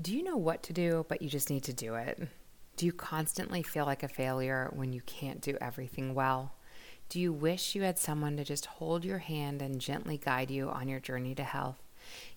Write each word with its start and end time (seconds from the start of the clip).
Do 0.00 0.16
you 0.16 0.22
know 0.22 0.38
what 0.38 0.62
to 0.64 0.72
do, 0.72 1.04
but 1.08 1.20
you 1.20 1.28
just 1.28 1.50
need 1.50 1.64
to 1.64 1.72
do 1.74 1.94
it? 1.96 2.26
Do 2.76 2.86
you 2.86 2.92
constantly 2.92 3.62
feel 3.62 3.84
like 3.84 4.02
a 4.02 4.08
failure 4.08 4.70
when 4.72 4.94
you 4.94 5.02
can't 5.02 5.42
do 5.42 5.58
everything 5.60 6.14
well? 6.14 6.54
Do 7.10 7.20
you 7.20 7.30
wish 7.30 7.74
you 7.74 7.82
had 7.82 7.98
someone 7.98 8.38
to 8.38 8.44
just 8.44 8.64
hold 8.64 9.04
your 9.04 9.18
hand 9.18 9.60
and 9.60 9.78
gently 9.78 10.16
guide 10.16 10.50
you 10.50 10.70
on 10.70 10.88
your 10.88 10.98
journey 10.98 11.34
to 11.34 11.44
health? 11.44 11.82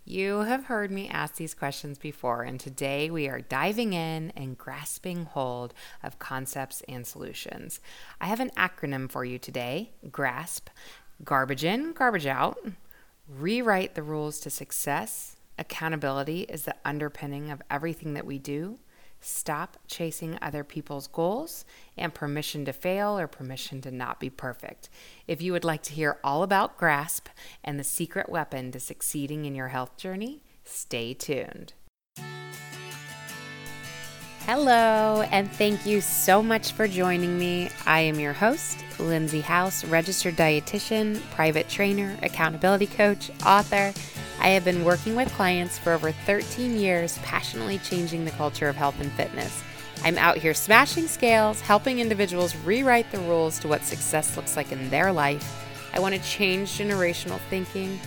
You 0.04 0.40
have 0.42 0.66
heard 0.66 0.92
me 0.92 1.08
ask 1.08 1.38
these 1.38 1.54
questions 1.54 1.98
before, 1.98 2.44
and 2.44 2.60
today 2.60 3.10
we 3.10 3.30
are 3.30 3.40
diving 3.40 3.94
in 3.94 4.34
and 4.36 4.58
grasping 4.58 5.24
hold 5.24 5.74
of 6.04 6.20
concepts 6.20 6.84
and 6.90 7.08
solutions. 7.08 7.80
I 8.20 8.26
have 8.26 8.42
an 8.42 8.52
acronym 8.58 9.10
for 9.10 9.24
you 9.24 9.40
today 9.40 9.92
GRASP 10.12 10.70
garbage 11.24 11.64
in, 11.64 11.94
garbage 11.94 12.28
out, 12.28 12.58
rewrite 13.30 13.96
the 13.96 14.04
rules 14.04 14.42
to 14.42 14.50
success, 14.50 15.35
Accountability 15.58 16.42
is 16.42 16.64
the 16.64 16.76
underpinning 16.84 17.50
of 17.50 17.62
everything 17.72 18.14
that 18.14 18.26
we 18.26 18.40
do. 18.40 18.80
Stop 19.22 19.78
chasing 19.88 20.38
other 20.42 20.64
people's 20.64 21.08
goals 21.08 21.66
and 21.98 22.14
permission 22.14 22.66
to 22.66 22.74
fail 22.74 23.18
or 23.18 23.28
permission 23.28 23.82
to 23.82 23.90
not 23.90 24.20
be 24.20 24.30
perfect. 24.30 24.90
If 25.28 25.42
you 25.42 25.54
would 25.54 25.64
like 25.64 25.82
to 25.84 25.94
hear 25.94 26.20
all 26.24 26.44
about 26.44 26.78
GRASP 26.78 27.30
and 27.64 27.80
the 27.80 27.84
secret 27.84 28.30
weapon 28.30 28.72
to 28.74 28.80
succeeding 28.80 29.46
in 29.46 29.56
your 29.56 29.70
health 29.70 29.98
journey, 29.98 30.44
stay 30.64 31.14
tuned. 31.14 31.74
Hello, 34.46 35.24
and 35.32 35.52
thank 35.54 35.88
you 35.88 36.02
so 36.02 36.44
much 36.44 36.74
for 36.74 36.88
joining 36.88 37.40
me. 37.40 37.70
I 37.88 38.02
am 38.02 38.20
your 38.20 38.34
host, 38.34 38.84
Lindsay 39.00 39.42
House, 39.42 39.84
registered 39.86 40.36
dietitian, 40.36 41.20
private 41.32 41.68
trainer, 41.68 42.16
accountability 42.22 42.86
coach, 42.86 43.32
author 43.44 43.92
I 44.40 44.50
have 44.50 44.66
been 44.66 44.84
working 44.84 45.16
with 45.16 45.34
clients 45.34 45.78
for 45.78 45.94
over 45.94 46.12
13 46.12 46.78
years, 46.78 47.18
passionately 47.20 47.80
changing 47.80 48.26
the 48.26 48.32
culture 48.32 48.68
of 48.68 48.76
health 48.76 49.00
and 49.00 49.12
fitness. 49.14 49.64
I'm 50.04 50.18
out 50.18 50.38
here 50.38 50.54
smashing 50.54 51.08
scales, 51.08 51.62
helping 51.62 52.00
individuals 52.00 52.56
rewrite 52.58 53.12
the 53.12 53.20
rules 53.20 53.60
to 53.60 53.68
what 53.68 53.84
success 53.84 54.36
looks 54.36 54.56
like 54.56 54.72
in 54.72 54.90
their 54.90 55.12
life. 55.12 55.66
I 55.94 56.00
want 56.00 56.14
to 56.14 56.22
change 56.22 56.78
generational 56.78 57.40
thinking. 57.50 58.00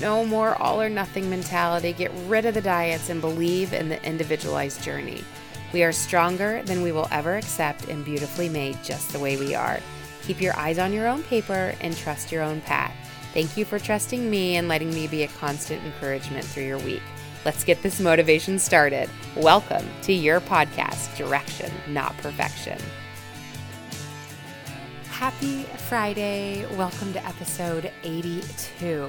No 0.00 0.24
more 0.24 0.60
all 0.60 0.82
or 0.82 0.90
nothing 0.90 1.30
mentality. 1.30 1.92
Get 1.92 2.10
rid 2.26 2.44
of 2.44 2.54
the 2.54 2.60
diets 2.60 3.08
and 3.08 3.20
believe 3.20 3.72
in 3.72 3.88
the 3.88 4.04
individualized 4.04 4.82
journey. 4.82 5.24
We 5.72 5.82
are 5.84 5.92
stronger 5.92 6.62
than 6.64 6.82
we 6.82 6.92
will 6.92 7.08
ever 7.10 7.36
accept 7.36 7.88
and 7.88 8.04
beautifully 8.04 8.48
made 8.48 8.82
just 8.82 9.12
the 9.12 9.18
way 9.18 9.36
we 9.36 9.54
are. 9.54 9.80
Keep 10.22 10.40
your 10.40 10.56
eyes 10.56 10.78
on 10.78 10.92
your 10.92 11.06
own 11.06 11.22
paper 11.22 11.74
and 11.80 11.96
trust 11.96 12.32
your 12.32 12.42
own 12.42 12.60
path. 12.62 12.92
Thank 13.36 13.58
you 13.58 13.66
for 13.66 13.78
trusting 13.78 14.30
me 14.30 14.56
and 14.56 14.66
letting 14.66 14.88
me 14.94 15.06
be 15.06 15.22
a 15.24 15.28
constant 15.28 15.84
encouragement 15.84 16.42
through 16.42 16.62
your 16.64 16.78
week. 16.78 17.02
Let's 17.44 17.64
get 17.64 17.82
this 17.82 18.00
motivation 18.00 18.58
started. 18.58 19.10
Welcome 19.36 19.84
to 20.04 20.14
your 20.14 20.40
podcast, 20.40 21.14
Direction, 21.18 21.70
Not 21.86 22.16
Perfection. 22.16 22.78
Happy 25.10 25.64
Friday. 25.86 26.64
Welcome 26.76 27.12
to 27.12 27.26
episode 27.26 27.92
82. 28.04 29.06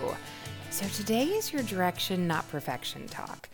So, 0.71 0.85
today 0.87 1.27
is 1.27 1.53
your 1.53 1.63
Direction, 1.63 2.27
Not 2.27 2.45
Perfection 2.49 3.07
talk 3.07 3.47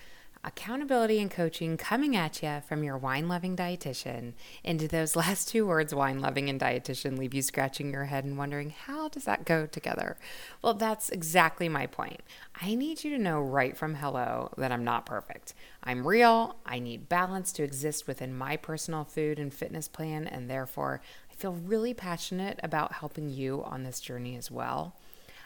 accountability 0.43 1.19
and 1.19 1.31
coaching 1.31 1.77
coming 1.77 2.15
at 2.15 2.43
you 2.43 2.61
from 2.67 2.83
your 2.83 2.97
wine 2.97 3.27
loving 3.27 3.55
dietitian. 3.55 4.33
And 4.63 4.77
do 4.77 4.87
those 4.87 5.15
last 5.15 5.47
two 5.47 5.65
words, 5.65 5.95
wine 5.95 6.19
loving 6.19 6.49
and 6.49 6.59
dietitian, 6.59 7.17
leave 7.17 7.33
you 7.33 7.41
scratching 7.41 7.91
your 7.91 8.05
head 8.05 8.25
and 8.25 8.37
wondering, 8.37 8.71
how 8.71 9.07
does 9.07 9.25
that 9.25 9.45
go 9.45 9.65
together? 9.65 10.17
Well, 10.61 10.73
that's 10.73 11.09
exactly 11.09 11.69
my 11.69 11.87
point. 11.87 12.21
I 12.61 12.75
need 12.75 13.03
you 13.03 13.11
to 13.11 13.23
know 13.23 13.39
right 13.41 13.77
from 13.77 13.95
hello 13.95 14.51
that 14.57 14.71
I'm 14.71 14.83
not 14.83 15.05
perfect. 15.05 15.53
I'm 15.83 16.05
real. 16.05 16.57
I 16.65 16.79
need 16.79 17.09
balance 17.09 17.51
to 17.53 17.63
exist 17.63 18.07
within 18.07 18.37
my 18.37 18.57
personal 18.57 19.03
food 19.03 19.39
and 19.39 19.53
fitness 19.53 19.87
plan, 19.87 20.27
and 20.27 20.49
therefore, 20.49 21.01
I 21.31 21.35
feel 21.35 21.53
really 21.53 21.93
passionate 21.93 22.59
about 22.63 22.93
helping 22.93 23.29
you 23.29 23.63
on 23.63 23.83
this 23.83 23.99
journey 23.99 24.35
as 24.35 24.51
well. 24.51 24.95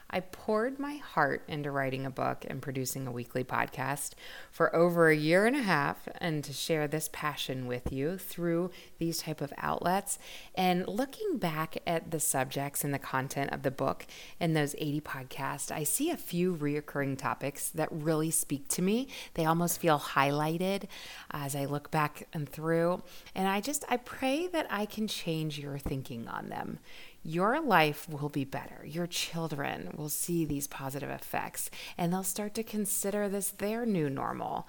I 0.09 0.22
poured 0.22 0.79
my 0.79 0.95
heart 0.95 1.44
into 1.47 1.72
writing 1.72 2.06
a 2.06 2.09
book 2.09 2.45
and 2.47 2.62
producing 2.62 3.07
a 3.07 3.12
weekly 3.12 3.44
podcast 3.44 4.12
for 4.51 4.73
over 4.75 5.09
a 5.09 5.16
year 5.16 5.45
and 5.45 5.56
a 5.56 5.62
half 5.62 6.07
and 6.19 6.44
to 6.44 6.53
share 6.53 6.88
this 6.88 7.09
passion 7.12 7.68
with 7.68 7.91
you 7.91 8.18
through 8.18 8.72
these 9.00 9.19
type 9.19 9.41
of 9.41 9.53
outlets. 9.57 10.18
And 10.56 10.88
looking 10.88 11.38
back 11.38 11.78
at 11.85 12.12
the 12.12 12.19
subjects 12.19 12.84
and 12.84 12.94
the 12.94 13.00
content 13.00 13.51
of 13.51 13.63
the 13.63 13.72
book 13.72 14.06
and 14.40 14.56
those 14.56 14.75
80 14.78 15.01
podcasts 15.01 15.72
I 15.72 15.84
see 15.84 16.09
a 16.09 16.18
few 16.18 16.56
reoccurring 16.56 17.18
topics 17.18 17.69
that 17.69 17.89
really 17.91 18.31
speak 18.31 18.68
to 18.69 18.81
me. 18.81 19.07
They 19.34 19.45
almost 19.45 19.79
feel 19.79 20.00
highlighted 20.00 20.84
uh, 21.34 21.44
as 21.44 21.56
I 21.56 21.66
look 21.66 21.91
back 21.91 22.28
and 22.34 22.47
through. 22.47 23.03
And 23.35 23.47
I 23.47 23.62
just 23.62 23.84
I 23.89 23.97
pray 23.97 24.47
that 24.47 24.68
I 24.69 24.85
can 24.85 25.07
change 25.07 25.59
your 25.59 25.78
thinking 25.78 26.28
on 26.28 26.50
them 26.50 26.79
your 27.23 27.59
life 27.59 28.07
will 28.09 28.29
be 28.29 28.45
better. 28.45 28.85
Your 28.85 29.07
children 29.07 29.91
will 29.95 30.09
see 30.09 30.45
these 30.45 30.67
positive 30.67 31.09
effects 31.09 31.69
and 31.97 32.11
they'll 32.11 32.23
start 32.23 32.53
to 32.55 32.63
consider 32.63 33.28
this 33.28 33.50
their 33.51 33.85
new 33.85 34.09
normal. 34.09 34.67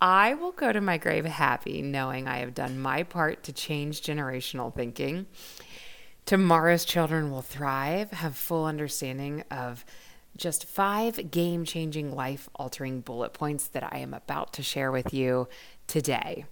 I 0.00 0.34
will 0.34 0.52
go 0.52 0.72
to 0.72 0.80
my 0.80 0.98
grave 0.98 1.24
happy 1.24 1.80
knowing 1.80 2.28
I 2.28 2.38
have 2.38 2.54
done 2.54 2.78
my 2.78 3.04
part 3.04 3.42
to 3.44 3.52
change 3.52 4.02
generational 4.02 4.74
thinking. 4.74 5.26
Tomorrow's 6.26 6.84
children 6.84 7.30
will 7.30 7.42
thrive, 7.42 8.10
have 8.10 8.36
full 8.36 8.64
understanding 8.64 9.44
of 9.50 9.84
just 10.36 10.66
five 10.66 11.30
game 11.30 11.64
changing, 11.64 12.14
life 12.14 12.48
altering 12.56 13.00
bullet 13.00 13.32
points 13.32 13.68
that 13.68 13.92
I 13.92 13.98
am 13.98 14.12
about 14.12 14.52
to 14.54 14.62
share 14.62 14.90
with 14.90 15.14
you 15.14 15.48
today. 15.86 16.46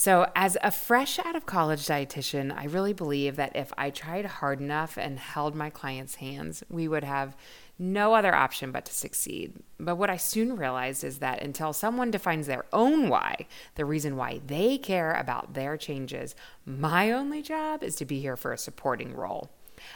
So, 0.00 0.30
as 0.36 0.56
a 0.62 0.70
fresh 0.70 1.18
out 1.18 1.34
of 1.34 1.44
college 1.44 1.84
dietitian, 1.84 2.56
I 2.56 2.66
really 2.66 2.92
believe 2.92 3.34
that 3.34 3.56
if 3.56 3.72
I 3.76 3.90
tried 3.90 4.26
hard 4.26 4.60
enough 4.60 4.96
and 4.96 5.18
held 5.18 5.56
my 5.56 5.70
clients' 5.70 6.14
hands, 6.14 6.62
we 6.70 6.86
would 6.86 7.02
have 7.02 7.36
no 7.80 8.14
other 8.14 8.32
option 8.32 8.70
but 8.70 8.84
to 8.84 8.92
succeed. 8.92 9.54
But 9.80 9.96
what 9.96 10.08
I 10.08 10.16
soon 10.16 10.54
realized 10.54 11.02
is 11.02 11.18
that 11.18 11.42
until 11.42 11.72
someone 11.72 12.12
defines 12.12 12.46
their 12.46 12.64
own 12.72 13.08
why, 13.08 13.46
the 13.74 13.84
reason 13.84 14.14
why 14.14 14.40
they 14.46 14.78
care 14.78 15.14
about 15.14 15.54
their 15.54 15.76
changes, 15.76 16.36
my 16.64 17.10
only 17.10 17.42
job 17.42 17.82
is 17.82 17.96
to 17.96 18.04
be 18.04 18.20
here 18.20 18.36
for 18.36 18.52
a 18.52 18.56
supporting 18.58 19.16
role. 19.16 19.50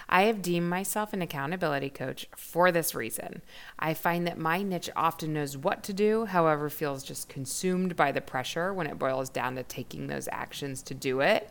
I 0.09 0.22
have 0.22 0.43
deemed 0.43 0.69
myself 0.69 1.12
an 1.12 1.22
accountability 1.22 1.91
coach 1.91 2.26
for 2.37 2.70
this 2.72 2.94
reason. 2.94 3.43
I 3.78 3.94
find 3.94 4.26
that 4.26 4.38
my 4.38 4.62
niche 4.62 4.91
often 4.94 5.32
knows 5.32 5.56
what 5.56 5.82
to 5.84 5.93
do, 5.93 6.26
however, 6.26 6.69
feels 6.69 7.03
just 7.03 7.28
consumed 7.28 7.97
by 7.97 8.12
the 8.12 8.21
pressure 8.21 8.72
when 8.72 8.87
it 8.87 8.98
boils 8.98 9.28
down 9.28 9.56
to 9.56 9.62
taking 9.62 10.06
those 10.06 10.28
actions 10.31 10.82
to 10.82 10.94
do 10.94 11.21
it. 11.21 11.50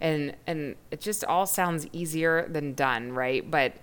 And 0.00 0.36
and 0.46 0.76
it 0.90 1.00
just 1.00 1.24
all 1.24 1.46
sounds 1.46 1.86
easier 1.92 2.46
than 2.48 2.74
done, 2.74 3.12
right? 3.12 3.48
But 3.48 3.74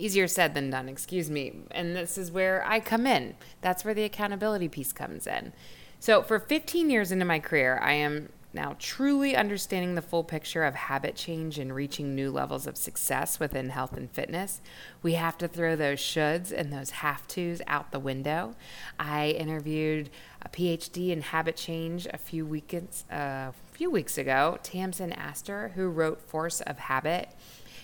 easier 0.00 0.26
said 0.26 0.54
than 0.54 0.70
done, 0.70 0.88
excuse 0.88 1.30
me. 1.30 1.52
And 1.70 1.94
this 1.94 2.18
is 2.18 2.32
where 2.32 2.66
I 2.66 2.80
come 2.80 3.06
in. 3.06 3.34
That's 3.60 3.84
where 3.84 3.94
the 3.94 4.04
accountability 4.04 4.68
piece 4.68 4.92
comes 4.92 5.26
in. 5.26 5.52
So, 6.00 6.22
for 6.22 6.38
15 6.38 6.88
years 6.88 7.12
into 7.12 7.26
my 7.26 7.38
career, 7.38 7.78
I 7.82 7.92
am 7.92 8.30
now, 8.52 8.74
truly 8.80 9.36
understanding 9.36 9.94
the 9.94 10.02
full 10.02 10.24
picture 10.24 10.64
of 10.64 10.74
habit 10.74 11.14
change 11.14 11.58
and 11.58 11.72
reaching 11.72 12.14
new 12.14 12.32
levels 12.32 12.66
of 12.66 12.76
success 12.76 13.38
within 13.38 13.68
health 13.68 13.96
and 13.96 14.10
fitness, 14.10 14.60
we 15.02 15.12
have 15.14 15.38
to 15.38 15.46
throw 15.46 15.76
those 15.76 16.00
shoulds 16.00 16.50
and 16.50 16.72
those 16.72 16.90
have 16.90 17.28
tos 17.28 17.62
out 17.68 17.92
the 17.92 18.00
window. 18.00 18.56
I 18.98 19.28
interviewed 19.30 20.10
a 20.42 20.48
PhD 20.48 21.10
in 21.10 21.20
habit 21.22 21.56
change 21.56 22.08
a 22.12 22.18
few 22.18 22.44
weekends, 22.44 23.04
a 23.10 23.14
uh, 23.14 23.52
few 23.72 23.90
weeks 23.90 24.18
ago, 24.18 24.58
Tamsin 24.64 25.12
Astor, 25.12 25.72
who 25.76 25.88
wrote 25.88 26.20
Force 26.20 26.60
of 26.60 26.78
Habit. 26.78 27.28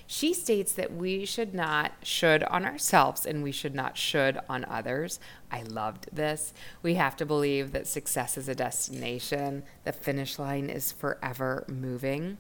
She 0.07 0.35
states 0.35 0.73
that 0.73 0.93
we 0.93 1.25
should 1.25 1.53
not 1.53 1.93
should 2.03 2.45
on 2.45 2.65
ourselves 2.65 3.27
and 3.27 3.43
we 3.43 3.53
should 3.53 3.75
not 3.75 3.97
should 3.99 4.39
on 4.49 4.65
others. 4.67 5.19
I 5.51 5.63
loved 5.63 6.09
this. 6.13 6.53
We 6.83 6.95
have 6.95 7.17
to 7.17 7.27
believe 7.27 7.73
that 7.73 7.87
success 7.87 8.39
is 8.39 8.49
a 8.49 8.55
destination, 8.55 9.65
the 9.85 9.93
finish 9.93 10.39
line 10.39 10.71
is 10.71 10.93
forever 10.93 11.65
moving. 11.69 12.39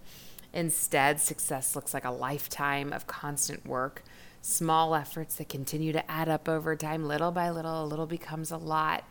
Instead, 0.52 1.20
success 1.20 1.74
looks 1.74 1.92
like 1.92 2.04
a 2.04 2.10
lifetime 2.10 2.92
of 2.92 3.06
constant 3.06 3.66
work, 3.66 4.02
small 4.40 4.94
efforts 4.94 5.34
that 5.36 5.48
continue 5.48 5.92
to 5.92 6.10
add 6.10 6.28
up 6.28 6.48
over 6.48 6.76
time. 6.76 7.04
Little 7.04 7.32
by 7.32 7.50
little, 7.50 7.84
a 7.84 7.86
little 7.86 8.06
becomes 8.06 8.50
a 8.50 8.56
lot. 8.56 9.04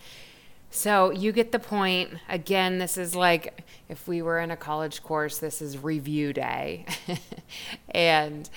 So 0.75 1.09
you 1.09 1.31
get 1.31 1.53
the 1.53 1.57
point. 1.57 2.15
Again, 2.27 2.79
this 2.79 2.97
is 2.97 3.15
like 3.15 3.63
if 3.87 4.09
we 4.09 4.21
were 4.21 4.41
in 4.41 4.51
a 4.51 4.57
college 4.57 5.01
course, 5.01 5.37
this 5.37 5.61
is 5.61 5.77
review 5.77 6.33
day. 6.33 6.85
and 7.91 8.49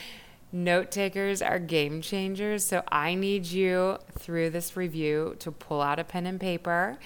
note 0.51 0.91
takers 0.91 1.41
are 1.41 1.61
game 1.61 2.03
changers. 2.03 2.65
So 2.65 2.83
I 2.89 3.15
need 3.15 3.47
you 3.47 3.99
through 4.19 4.51
this 4.51 4.77
review 4.77 5.37
to 5.39 5.53
pull 5.53 5.81
out 5.81 6.01
a 6.01 6.05
pen 6.05 6.27
and 6.27 6.41
paper. 6.41 6.99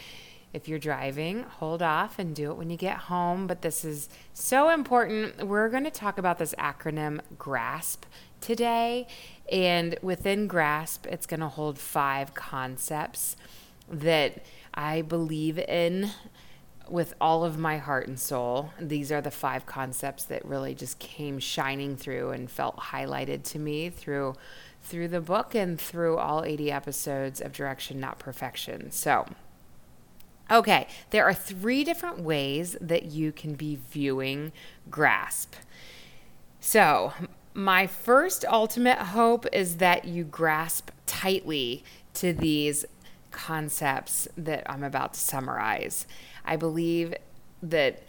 If 0.54 0.66
you're 0.66 0.78
driving, 0.78 1.42
hold 1.42 1.82
off 1.82 2.18
and 2.18 2.34
do 2.34 2.50
it 2.50 2.56
when 2.56 2.70
you 2.70 2.78
get 2.78 2.96
home. 2.96 3.46
But 3.46 3.60
this 3.60 3.84
is 3.84 4.08
so 4.32 4.70
important. 4.70 5.46
We're 5.46 5.68
going 5.68 5.84
to 5.84 5.90
talk 5.90 6.16
about 6.16 6.38
this 6.38 6.54
acronym 6.54 7.20
GRASP 7.38 8.06
today. 8.40 9.06
And 9.52 9.98
within 10.00 10.48
GRASP, 10.48 11.06
it's 11.06 11.26
going 11.26 11.40
to 11.40 11.48
hold 11.48 11.78
five 11.78 12.32
concepts 12.32 13.36
that 13.90 14.42
I 14.74 15.02
believe 15.02 15.58
in 15.58 16.10
with 16.88 17.14
all 17.20 17.44
of 17.44 17.58
my 17.58 17.78
heart 17.78 18.06
and 18.06 18.18
soul. 18.18 18.70
These 18.80 19.10
are 19.12 19.20
the 19.20 19.30
five 19.30 19.66
concepts 19.66 20.24
that 20.24 20.44
really 20.44 20.74
just 20.74 20.98
came 20.98 21.38
shining 21.38 21.96
through 21.96 22.30
and 22.30 22.50
felt 22.50 22.76
highlighted 22.76 23.44
to 23.44 23.58
me 23.58 23.90
through 23.90 24.34
through 24.82 25.08
the 25.08 25.20
book 25.20 25.54
and 25.54 25.80
through 25.80 26.18
all 26.18 26.44
80 26.44 26.72
episodes 26.72 27.40
of 27.40 27.52
Direction 27.52 28.00
Not 28.00 28.18
Perfection. 28.18 28.90
So, 28.90 29.26
okay, 30.50 30.88
there 31.10 31.24
are 31.24 31.34
three 31.34 31.84
different 31.84 32.18
ways 32.18 32.76
that 32.80 33.04
you 33.04 33.30
can 33.30 33.54
be 33.54 33.78
viewing 33.90 34.52
grasp. 34.90 35.54
So, 36.58 37.12
my 37.54 37.86
first 37.86 38.44
ultimate 38.50 38.98
hope 38.98 39.46
is 39.52 39.76
that 39.76 40.04
you 40.04 40.24
grasp 40.24 40.90
tightly 41.06 41.84
to 42.14 42.32
these 42.32 42.84
concepts 43.32 44.28
that 44.36 44.70
I'm 44.70 44.84
about 44.84 45.14
to 45.14 45.20
summarize. 45.20 46.06
I 46.44 46.56
believe 46.56 47.14
that 47.62 48.02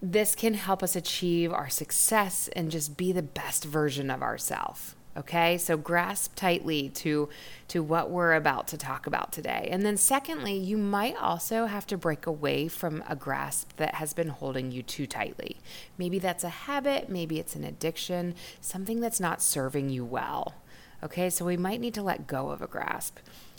this 0.00 0.34
can 0.34 0.54
help 0.54 0.82
us 0.82 0.94
achieve 0.94 1.52
our 1.52 1.68
success 1.68 2.48
and 2.54 2.70
just 2.70 2.96
be 2.96 3.12
the 3.12 3.22
best 3.22 3.64
version 3.64 4.10
of 4.10 4.22
ourselves. 4.22 4.94
Okay, 5.16 5.58
so 5.58 5.76
grasp 5.76 6.36
tightly 6.36 6.90
to 6.90 7.28
to 7.66 7.82
what 7.82 8.08
we're 8.08 8.34
about 8.34 8.68
to 8.68 8.78
talk 8.78 9.04
about 9.08 9.32
today. 9.32 9.68
And 9.68 9.84
then 9.84 9.96
secondly, 9.96 10.56
you 10.56 10.76
might 10.76 11.16
also 11.16 11.66
have 11.66 11.86
to 11.88 11.98
break 11.98 12.26
away 12.26 12.68
from 12.68 13.02
a 13.08 13.16
grasp 13.16 13.72
that 13.78 13.96
has 13.96 14.14
been 14.14 14.28
holding 14.28 14.70
you 14.70 14.84
too 14.84 15.08
tightly. 15.08 15.56
Maybe 15.96 16.20
that's 16.20 16.44
a 16.44 16.48
habit, 16.48 17.08
maybe 17.08 17.40
it's 17.40 17.56
an 17.56 17.64
addiction, 17.64 18.36
something 18.60 19.00
that's 19.00 19.18
not 19.18 19.42
serving 19.42 19.90
you 19.90 20.04
well. 20.04 20.54
Okay, 21.02 21.30
so 21.30 21.44
we 21.44 21.56
might 21.56 21.80
need 21.80 21.94
to 21.94 22.02
let 22.02 22.28
go 22.28 22.50
of 22.50 22.62
a 22.62 22.68
grasp. 22.68 23.18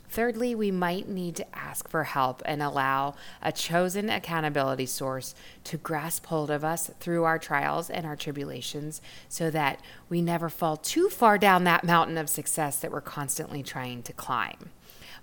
Thirdly, 0.10 0.56
we 0.56 0.72
might 0.72 1.08
need 1.08 1.36
to 1.36 1.56
ask 1.56 1.88
for 1.88 2.04
help 2.04 2.42
and 2.46 2.64
allow 2.64 3.14
a 3.44 3.52
chosen 3.52 4.10
accountability 4.10 4.88
source 4.88 5.36
to 5.66 5.78
grasp 5.78 6.26
hold 6.26 6.50
of 6.50 6.64
us 6.64 6.90
through 7.00 7.26
our 7.26 7.38
trials 7.38 7.92
and 7.92 8.08
our 8.08 8.16
tribulations 8.16 9.02
so 9.28 9.52
that 9.52 9.80
we 10.10 10.24
never 10.24 10.50
fall 10.50 10.78
too 10.78 11.10
far 11.10 11.38
down 11.38 11.64
that 11.64 11.84
mountain 11.84 12.18
of 12.18 12.28
success 12.28 12.80
that 12.80 12.92
we're 12.92 13.02
constantly 13.02 13.62
trying 13.62 14.02
to 14.02 14.14
climb. 14.14 14.72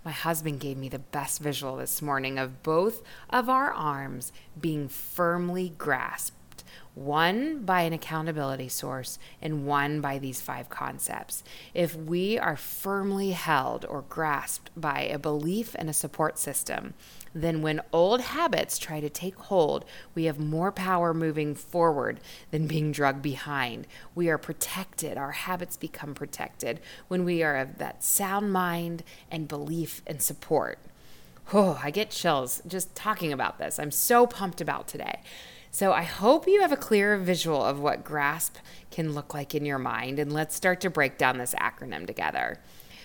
My 0.05 0.13
husband 0.13 0.61
gave 0.61 0.77
me 0.77 0.89
the 0.89 1.01
best 1.01 1.41
visual 1.41 1.77
this 1.77 2.01
morning 2.01 2.39
of 2.39 2.63
both 2.63 3.03
of 3.29 3.49
our 3.49 3.73
arms 3.73 4.33
being 4.61 4.87
firmly 4.87 5.73
grasped 5.77 6.36
one 6.95 7.65
by 7.65 7.83
an 7.83 7.93
accountability 7.93 8.69
source 8.69 9.19
and 9.43 9.67
one 9.67 10.01
by 10.01 10.19
these 10.19 10.41
five 10.41 10.69
concepts. 10.69 11.45
If 11.75 11.95
we 11.95 12.39
are 12.39 12.57
firmly 12.57 13.33
held 13.33 13.85
or 13.85 14.03
grasped 14.03 14.71
by 14.77 15.03
a 15.03 15.19
belief 15.19 15.75
and 15.79 15.91
a 15.91 15.95
support 15.95 16.39
system, 16.39 16.95
then 17.35 17.61
when 17.61 17.83
old 17.93 18.23
habits 18.23 18.79
try 18.79 18.99
to 19.01 19.11
take 19.11 19.37
hold, 19.37 19.85
we 20.15 20.25
have 20.25 20.39
more 20.39 20.73
power 20.73 21.13
moving 21.13 21.55
forward 21.55 22.19
than 22.51 22.67
being 22.67 22.93
drugged 22.93 23.21
behind. 23.21 23.87
We 24.15 24.31
are 24.31 24.39
protected, 24.39 25.19
our 25.19 25.33
habits 25.33 25.77
become 25.77 26.15
protected 26.15 26.81
when 27.09 27.25
we 27.25 27.43
are 27.43 27.57
of 27.57 27.77
that 27.77 28.03
sound 28.03 28.53
mind 28.53 29.03
and 29.31 29.47
belief 29.47 30.01
and 30.07 30.23
support. 30.23 30.79
Oh, 31.53 31.79
I 31.83 31.91
get 31.91 32.11
chills 32.11 32.61
just 32.67 32.95
talking 32.97 33.33
about 33.33 33.59
this. 33.59 33.79
I'm 33.79 33.93
so 33.93 34.27
pumped 34.27 34.61
about 34.61 34.89
today. 34.89 35.21
So 35.77 35.93
I 35.93 36.05
hope 36.05 36.49
you 36.49 36.63
have 36.63 36.73
a 36.73 36.77
clear 36.79 37.19
visual 37.19 37.63
of 37.63 37.79
what 37.79 38.03
GRASP 38.03 38.57
can 38.91 39.13
look 39.13 39.35
like 39.35 39.55
in 39.55 39.67
your 39.67 39.79
mind. 39.79 40.19
And 40.19 40.33
let's 40.33 40.57
start 40.57 40.81
to 40.81 40.89
break 40.89 41.19
down 41.19 41.37
this 41.37 41.55
acronym 41.61 42.07
together. 42.07 42.63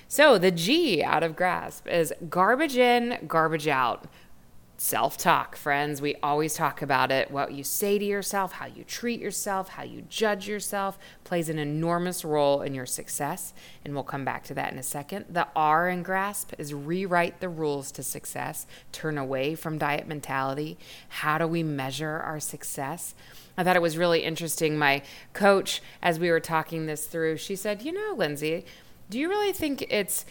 So 0.08 0.38
the 0.38 0.52
G 0.52 1.04
out 1.04 1.22
of 1.22 1.36
GRASP 1.36 1.86
is 1.90 2.14
garbage 2.30 2.78
in, 2.78 3.26
garbage 3.28 3.68
out. 3.68 4.06
Self 4.84 5.16
talk, 5.16 5.56
friends. 5.56 6.02
We 6.02 6.16
always 6.24 6.56
talk 6.56 6.82
about 6.82 7.12
it. 7.12 7.30
What 7.30 7.52
you 7.52 7.64
say 7.64 8.00
to 8.00 8.04
yourself, 8.04 8.54
how 8.54 8.66
you 8.66 8.84
treat 8.84 9.20
yourself, 9.22 9.70
how 9.70 9.84
you 9.84 10.02
judge 10.10 10.48
yourself 10.48 10.98
plays 11.24 11.50
an 11.50 11.60
enormous 11.60 12.26
role 12.26 12.64
in 12.64 12.74
your 12.74 12.88
success. 12.88 13.54
And 13.86 13.94
we'll 13.94 14.04
come 14.04 14.26
back 14.26 14.44
to 14.46 14.56
that 14.56 14.74
in 14.74 14.80
a 14.80 14.84
second. 14.84 15.26
The 15.30 15.48
R 15.56 15.88
in 15.88 16.02
GRASP 16.02 16.56
is 16.58 16.74
rewrite 16.74 17.42
the 17.42 17.48
rules 17.48 17.92
to 17.92 18.02
success, 18.02 18.66
turn 18.92 19.20
away 19.20 19.54
from 19.54 19.78
diet 19.78 20.08
mentality. 20.08 20.80
How 21.10 21.38
do 21.38 21.46
we 21.46 21.62
measure 21.62 22.20
our 22.20 22.40
success? 22.40 23.14
I 23.56 23.64
thought 23.64 23.76
it 23.76 23.84
was 23.84 24.00
really 24.00 24.24
interesting. 24.24 24.80
My 24.80 25.04
coach, 25.34 25.84
as 26.02 26.20
we 26.20 26.32
were 26.32 26.40
talking 26.40 26.88
this 26.88 27.06
through, 27.06 27.38
she 27.38 27.56
said, 27.56 27.84
You 27.84 27.92
know, 27.92 28.16
Lindsay, 28.18 28.66
do 29.12 29.20
you 29.20 29.30
really 29.30 29.54
think 29.54 29.84
it's 29.92 30.26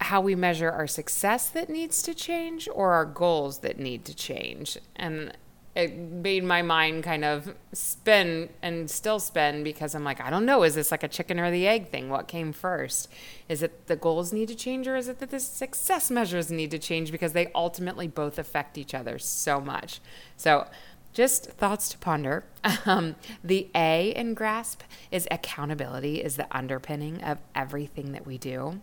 how 0.00 0.20
we 0.20 0.34
measure 0.34 0.70
our 0.70 0.86
success 0.86 1.48
that 1.50 1.68
needs 1.68 2.02
to 2.02 2.14
change 2.14 2.68
or 2.72 2.92
our 2.92 3.04
goals 3.04 3.60
that 3.60 3.78
need 3.78 4.04
to 4.04 4.14
change. 4.14 4.78
And 4.94 5.32
it 5.76 5.94
made 5.94 6.42
my 6.42 6.62
mind 6.62 7.04
kind 7.04 7.22
of 7.22 7.54
spin 7.74 8.48
and 8.62 8.90
still 8.90 9.20
spin 9.20 9.62
because 9.62 9.94
I'm 9.94 10.04
like, 10.04 10.22
I 10.22 10.30
don't 10.30 10.46
know. 10.46 10.62
Is 10.62 10.74
this 10.74 10.90
like 10.90 11.02
a 11.02 11.08
chicken 11.08 11.38
or 11.38 11.50
the 11.50 11.68
egg 11.68 11.90
thing? 11.90 12.08
What 12.08 12.28
came 12.28 12.52
first? 12.52 13.08
Is 13.46 13.62
it 13.62 13.86
the 13.86 13.94
goals 13.94 14.32
need 14.32 14.48
to 14.48 14.54
change 14.54 14.88
or 14.88 14.96
is 14.96 15.08
it 15.08 15.18
that 15.18 15.30
the 15.30 15.38
success 15.38 16.10
measures 16.10 16.50
need 16.50 16.70
to 16.70 16.78
change 16.78 17.12
because 17.12 17.34
they 17.34 17.52
ultimately 17.54 18.08
both 18.08 18.38
affect 18.38 18.78
each 18.78 18.94
other 18.94 19.18
so 19.18 19.60
much? 19.60 20.00
So, 20.36 20.66
just 21.12 21.46
thoughts 21.52 21.88
to 21.90 21.98
ponder. 21.98 22.44
Um, 22.84 23.16
the 23.42 23.68
A 23.74 24.10
in 24.10 24.34
GRASP 24.34 24.82
is 25.10 25.26
accountability, 25.30 26.22
is 26.22 26.36
the 26.36 26.46
underpinning 26.56 27.22
of 27.22 27.38
everything 27.54 28.12
that 28.12 28.26
we 28.26 28.38
do. 28.38 28.80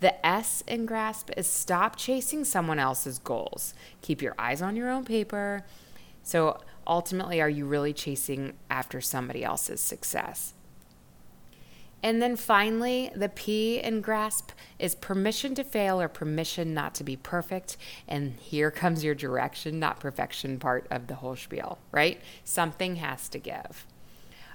The 0.00 0.24
S 0.24 0.62
in 0.66 0.86
grasp 0.86 1.30
is 1.36 1.46
stop 1.46 1.96
chasing 1.96 2.44
someone 2.44 2.78
else's 2.78 3.18
goals. 3.18 3.74
Keep 4.00 4.22
your 4.22 4.34
eyes 4.38 4.62
on 4.62 4.76
your 4.76 4.90
own 4.90 5.04
paper. 5.04 5.64
So 6.22 6.60
ultimately, 6.86 7.40
are 7.40 7.48
you 7.48 7.66
really 7.66 7.92
chasing 7.92 8.54
after 8.70 9.00
somebody 9.00 9.44
else's 9.44 9.80
success? 9.80 10.54
And 12.02 12.20
then 12.20 12.34
finally, 12.34 13.10
the 13.14 13.28
P 13.28 13.78
in 13.78 14.00
grasp 14.00 14.50
is 14.78 14.94
permission 14.96 15.54
to 15.54 15.62
fail 15.62 16.00
or 16.00 16.08
permission 16.08 16.74
not 16.74 16.94
to 16.96 17.04
be 17.04 17.16
perfect. 17.16 17.76
And 18.08 18.34
here 18.40 18.72
comes 18.72 19.04
your 19.04 19.14
direction, 19.14 19.78
not 19.78 20.00
perfection 20.00 20.58
part 20.58 20.86
of 20.90 21.06
the 21.06 21.14
whole 21.16 21.36
spiel, 21.36 21.78
right? 21.92 22.20
Something 22.44 22.96
has 22.96 23.28
to 23.28 23.38
give. 23.38 23.86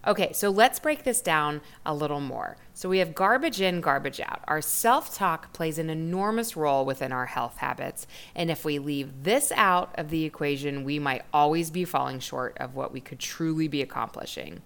Okay, 0.07 0.31
so 0.31 0.50
let's 0.50 0.80
break 0.80 1.04
this 1.04 1.19
down 1.19 1.59
a 1.86 1.94
little 1.94 2.21
more. 2.21 2.56
So 2.74 2.88
we 2.88 3.00
have 3.00 3.13
garbage 3.13 3.59
in, 3.59 3.81
garbage 3.81 4.21
out. 4.21 4.39
Our 4.48 4.62
self 4.62 5.13
talk 5.13 5.51
plays 5.51 5.77
an 5.77 5.89
enormous 5.89 6.56
role 6.56 6.86
within 6.86 7.12
our 7.12 7.25
health 7.25 7.57
habits. 7.57 8.07
And 8.33 8.50
if 8.50 8.63
we 8.63 8.80
leave 8.80 9.24
this 9.24 9.51
out 9.54 9.94
of 9.95 10.09
the 10.09 10.24
equation, 10.24 10.86
we 10.86 10.98
might 10.98 11.24
always 11.33 11.71
be 11.71 11.83
falling 11.83 12.21
short 12.21 12.57
of 12.57 12.73
what 12.73 12.94
we 12.94 13.02
could 13.02 13.19
truly 13.19 13.68
be 13.68 13.81
accomplishing. 13.81 14.61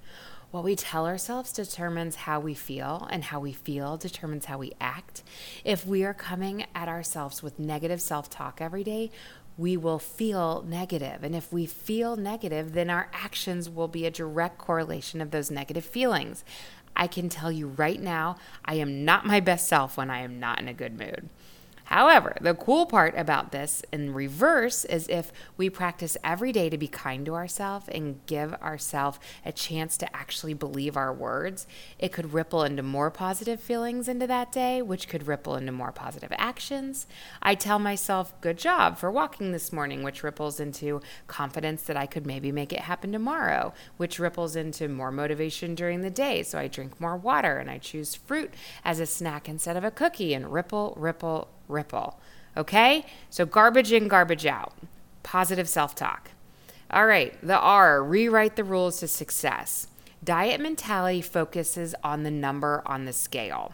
What 0.51 0.65
we 0.65 0.75
tell 0.75 1.07
ourselves 1.07 1.53
determines 1.53 2.17
how 2.17 2.41
we 2.41 2.53
feel, 2.53 3.07
and 3.09 3.23
how 3.23 3.39
we 3.39 3.53
feel 3.53 3.95
determines 3.95 4.45
how 4.45 4.57
we 4.57 4.73
act. 4.81 5.23
If 5.63 5.87
we 5.87 6.03
are 6.03 6.13
coming 6.13 6.65
at 6.75 6.89
ourselves 6.89 7.41
with 7.41 7.57
negative 7.57 8.01
self 8.01 8.29
talk 8.29 8.59
every 8.59 8.83
day, 8.83 9.11
we 9.57 9.77
will 9.77 9.99
feel 9.99 10.63
negative. 10.67 11.23
And 11.23 11.35
if 11.35 11.51
we 11.51 11.65
feel 11.65 12.15
negative, 12.15 12.73
then 12.73 12.89
our 12.89 13.09
actions 13.13 13.69
will 13.69 13.87
be 13.87 14.05
a 14.05 14.11
direct 14.11 14.57
correlation 14.57 15.21
of 15.21 15.31
those 15.31 15.51
negative 15.51 15.85
feelings. 15.85 16.43
I 16.95 17.07
can 17.07 17.29
tell 17.29 17.51
you 17.51 17.67
right 17.67 18.01
now, 18.01 18.37
I 18.65 18.75
am 18.75 19.05
not 19.05 19.25
my 19.25 19.39
best 19.39 19.67
self 19.67 19.97
when 19.97 20.09
I 20.09 20.19
am 20.19 20.39
not 20.39 20.59
in 20.59 20.67
a 20.67 20.73
good 20.73 20.97
mood. 20.97 21.29
However, 21.91 22.37
the 22.39 22.55
cool 22.55 22.85
part 22.85 23.15
about 23.17 23.51
this 23.51 23.83
in 23.91 24.13
reverse 24.13 24.85
is 24.85 25.09
if 25.09 25.33
we 25.57 25.69
practice 25.69 26.15
every 26.23 26.53
day 26.53 26.69
to 26.69 26.77
be 26.77 26.87
kind 26.87 27.25
to 27.25 27.35
ourselves 27.35 27.89
and 27.89 28.25
give 28.27 28.53
ourselves 28.53 29.19
a 29.45 29.51
chance 29.51 29.97
to 29.97 30.15
actually 30.15 30.53
believe 30.53 30.95
our 30.95 31.11
words, 31.11 31.67
it 31.99 32.13
could 32.13 32.31
ripple 32.31 32.63
into 32.63 32.81
more 32.81 33.11
positive 33.11 33.59
feelings 33.59 34.07
into 34.07 34.25
that 34.25 34.53
day, 34.53 34.81
which 34.81 35.09
could 35.09 35.27
ripple 35.27 35.57
into 35.57 35.73
more 35.73 35.91
positive 35.91 36.31
actions. 36.37 37.07
I 37.43 37.55
tell 37.55 37.77
myself, 37.77 38.39
good 38.39 38.57
job 38.57 38.97
for 38.97 39.11
walking 39.11 39.51
this 39.51 39.73
morning, 39.73 40.01
which 40.01 40.23
ripples 40.23 40.61
into 40.61 41.01
confidence 41.27 41.83
that 41.83 41.97
I 41.97 42.05
could 42.05 42.25
maybe 42.25 42.53
make 42.53 42.71
it 42.71 42.79
happen 42.79 43.11
tomorrow, 43.11 43.73
which 43.97 44.17
ripples 44.17 44.55
into 44.55 44.87
more 44.87 45.11
motivation 45.11 45.75
during 45.75 45.99
the 45.99 46.09
day. 46.09 46.41
So 46.43 46.57
I 46.57 46.69
drink 46.69 47.01
more 47.01 47.17
water 47.17 47.57
and 47.57 47.69
I 47.69 47.79
choose 47.79 48.15
fruit 48.15 48.53
as 48.85 49.01
a 49.01 49.05
snack 49.05 49.49
instead 49.49 49.75
of 49.75 49.83
a 49.83 49.91
cookie 49.91 50.33
and 50.33 50.53
ripple, 50.53 50.93
ripple, 50.95 51.49
ripple. 51.71 52.19
Okay? 52.55 53.05
So 53.29 53.45
garbage 53.45 53.91
in, 53.91 54.07
garbage 54.07 54.45
out. 54.45 54.73
Positive 55.23 55.69
self 55.69 55.95
talk. 55.95 56.31
All 56.89 57.05
right, 57.05 57.35
the 57.41 57.57
R, 57.57 58.03
rewrite 58.03 58.57
the 58.57 58.65
rules 58.65 58.99
to 58.99 59.07
success. 59.07 59.87
Diet 60.23 60.59
mentality 60.59 61.21
focuses 61.21 61.95
on 62.03 62.23
the 62.23 62.31
number 62.31 62.83
on 62.85 63.05
the 63.05 63.13
scale. 63.13 63.73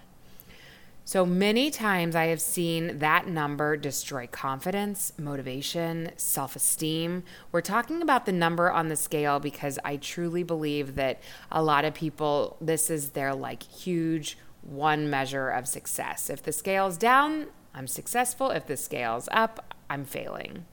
So 1.03 1.25
many 1.25 1.71
times 1.71 2.15
I 2.15 2.25
have 2.25 2.41
seen 2.41 2.99
that 2.99 3.27
number 3.27 3.77
destroy 3.77 4.27
confidence, 4.27 5.13
motivation, 5.17 6.11
self 6.17 6.55
esteem. 6.55 7.23
We're 7.51 7.61
talking 7.61 8.01
about 8.01 8.25
the 8.25 8.33
number 8.33 8.69
on 8.69 8.89
the 8.89 8.97
scale 8.97 9.39
because 9.39 9.79
I 9.85 9.95
truly 9.95 10.43
believe 10.43 10.95
that 10.95 11.21
a 11.49 11.63
lot 11.63 11.85
of 11.85 11.93
people, 11.93 12.57
this 12.59 12.89
is 12.89 13.11
their 13.11 13.33
like 13.33 13.63
huge 13.63 14.37
one 14.61 15.09
measure 15.09 15.49
of 15.49 15.65
success. 15.65 16.29
If 16.29 16.43
the 16.43 16.51
scale's 16.51 16.97
down, 16.97 17.47
I'm 17.77 17.87
successful. 17.87 18.49
If 18.49 18.65
the 18.65 18.75
scale's 18.75 19.29
up, 19.31 19.75
I'm 19.87 20.03
failing. 20.03 20.65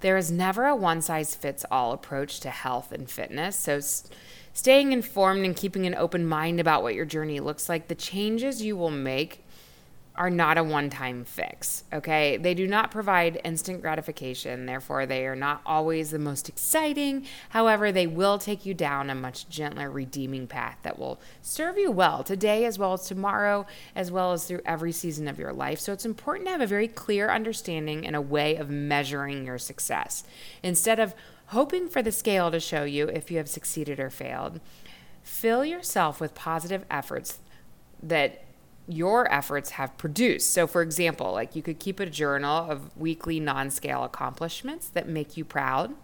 There 0.00 0.16
is 0.16 0.32
never 0.32 0.64
a 0.64 0.74
one 0.74 1.02
size 1.02 1.34
fits 1.34 1.66
all 1.70 1.92
approach 1.92 2.40
to 2.40 2.48
health 2.48 2.92
and 2.92 3.10
fitness. 3.10 3.56
So, 3.56 3.80
staying 4.54 4.92
informed 4.92 5.44
and 5.44 5.54
keeping 5.54 5.84
an 5.86 5.94
open 5.94 6.24
mind 6.24 6.58
about 6.58 6.82
what 6.82 6.94
your 6.94 7.04
journey 7.04 7.40
looks 7.40 7.68
like, 7.68 7.88
the 7.88 7.94
changes 7.94 8.62
you 8.62 8.74
will 8.74 8.90
make 8.90 9.44
are 10.20 10.28
not 10.28 10.58
a 10.58 10.62
one 10.62 10.90
time 10.90 11.24
fix, 11.24 11.82
okay? 11.94 12.36
They 12.36 12.52
do 12.52 12.66
not 12.66 12.90
provide 12.90 13.40
instant 13.42 13.80
gratification, 13.80 14.66
therefore, 14.66 15.06
they 15.06 15.24
are 15.24 15.34
not 15.34 15.62
always 15.64 16.10
the 16.10 16.18
most 16.18 16.46
exciting. 16.46 17.24
However, 17.48 17.90
they 17.90 18.06
will 18.06 18.36
take 18.36 18.66
you 18.66 18.74
down 18.74 19.08
a 19.08 19.14
much 19.14 19.48
gentler, 19.48 19.90
redeeming 19.90 20.46
path 20.46 20.76
that 20.82 20.98
will 20.98 21.18
serve 21.40 21.78
you 21.78 21.90
well 21.90 22.22
today 22.22 22.66
as 22.66 22.78
well 22.78 22.92
as 22.92 23.06
tomorrow, 23.06 23.64
as 23.96 24.12
well 24.12 24.32
as 24.32 24.44
through 24.44 24.60
every 24.66 24.92
season 24.92 25.26
of 25.26 25.38
your 25.38 25.54
life. 25.54 25.80
So, 25.80 25.94
it's 25.94 26.04
important 26.04 26.48
to 26.48 26.52
have 26.52 26.60
a 26.60 26.66
very 26.66 26.86
clear 26.86 27.30
understanding 27.30 28.06
and 28.06 28.14
a 28.14 28.20
way 28.20 28.56
of 28.56 28.68
measuring 28.68 29.46
your 29.46 29.56
success. 29.56 30.22
Instead 30.62 31.00
of 31.00 31.14
hoping 31.46 31.88
for 31.88 32.02
the 32.02 32.12
scale 32.12 32.50
to 32.50 32.60
show 32.60 32.84
you 32.84 33.08
if 33.08 33.30
you 33.30 33.38
have 33.38 33.48
succeeded 33.48 33.98
or 33.98 34.10
failed, 34.10 34.60
fill 35.22 35.64
yourself 35.64 36.20
with 36.20 36.34
positive 36.34 36.84
efforts 36.90 37.38
that 38.02 38.44
your 38.90 39.32
efforts 39.32 39.70
have 39.70 39.96
produced. 39.96 40.52
So, 40.52 40.66
for 40.66 40.82
example, 40.82 41.32
like 41.32 41.54
you 41.54 41.62
could 41.62 41.78
keep 41.78 42.00
a 42.00 42.06
journal 42.06 42.70
of 42.70 42.96
weekly 42.96 43.40
non 43.40 43.70
scale 43.70 44.04
accomplishments 44.04 44.88
that 44.88 45.08
make 45.08 45.36
you 45.36 45.44
proud. 45.44 45.94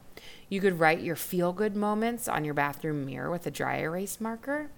You 0.48 0.60
could 0.60 0.78
write 0.78 1.00
your 1.00 1.16
feel 1.16 1.52
good 1.52 1.76
moments 1.76 2.28
on 2.28 2.44
your 2.44 2.54
bathroom 2.54 3.04
mirror 3.04 3.30
with 3.30 3.46
a 3.46 3.50
dry 3.50 3.78
erase 3.78 4.20
marker. 4.20 4.70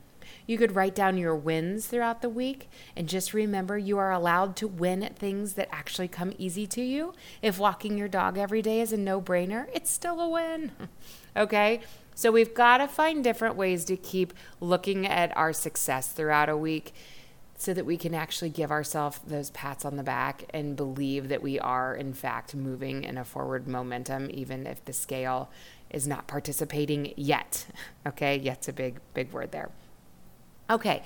You 0.47 0.59
could 0.59 0.75
write 0.75 0.95
down 0.95 1.17
your 1.17 1.35
wins 1.35 1.87
throughout 1.87 2.23
the 2.23 2.29
week 2.29 2.69
and 2.97 3.09
just 3.09 3.35
remember 3.35 3.79
you 3.79 3.99
are 3.99 4.12
allowed 4.12 4.57
to 4.57 4.69
win 4.69 5.03
at 5.03 5.17
things 5.17 5.55
that 5.55 5.69
actually 5.71 6.09
come 6.09 6.33
easy 6.38 6.67
to 6.69 6.83
you. 6.83 7.15
If 7.43 7.59
walking 7.59 7.97
your 7.97 8.09
dog 8.09 8.37
every 8.37 8.62
day 8.62 8.81
is 8.81 8.93
a 8.93 8.97
no 8.97 9.21
brainer, 9.21 9.69
it's 9.73 9.91
still 9.91 10.21
a 10.21 10.29
win. 10.29 10.73
okay? 11.37 11.81
So 12.15 12.33
we've 12.33 12.53
got 12.53 12.79
to 12.79 12.88
find 12.88 13.23
different 13.23 13.57
ways 13.57 13.85
to 13.87 13.97
keep 13.97 14.33
looking 14.61 15.07
at 15.07 15.35
our 15.37 15.53
success 15.53 16.09
throughout 16.09 16.49
a 16.49 16.57
week 16.57 16.93
so 17.61 17.75
that 17.75 17.85
we 17.85 17.97
can 17.97 18.15
actually 18.15 18.49
give 18.49 18.71
ourselves 18.71 19.19
those 19.27 19.50
pats 19.50 19.85
on 19.85 19.97
the 19.97 20.03
back 20.05 20.45
and 20.55 20.77
believe 20.77 21.29
that 21.29 21.43
we 21.43 21.59
are, 21.59 21.95
in 21.95 22.15
fact, 22.15 22.55
moving 22.55 23.03
in 23.03 23.19
a 23.19 23.25
forward 23.25 23.67
momentum, 23.67 24.31
even 24.33 24.65
if 24.65 24.83
the 24.85 24.93
scale 24.93 25.50
is 25.91 26.07
not 26.07 26.27
participating 26.27 27.12
yet. 27.17 27.67
Okay, 28.07 28.38
yet's 28.38 28.69
a 28.69 28.73
big, 28.73 29.00
big 29.12 29.33
word 29.33 29.53
there. 29.53 29.69
Okay, 30.71 31.03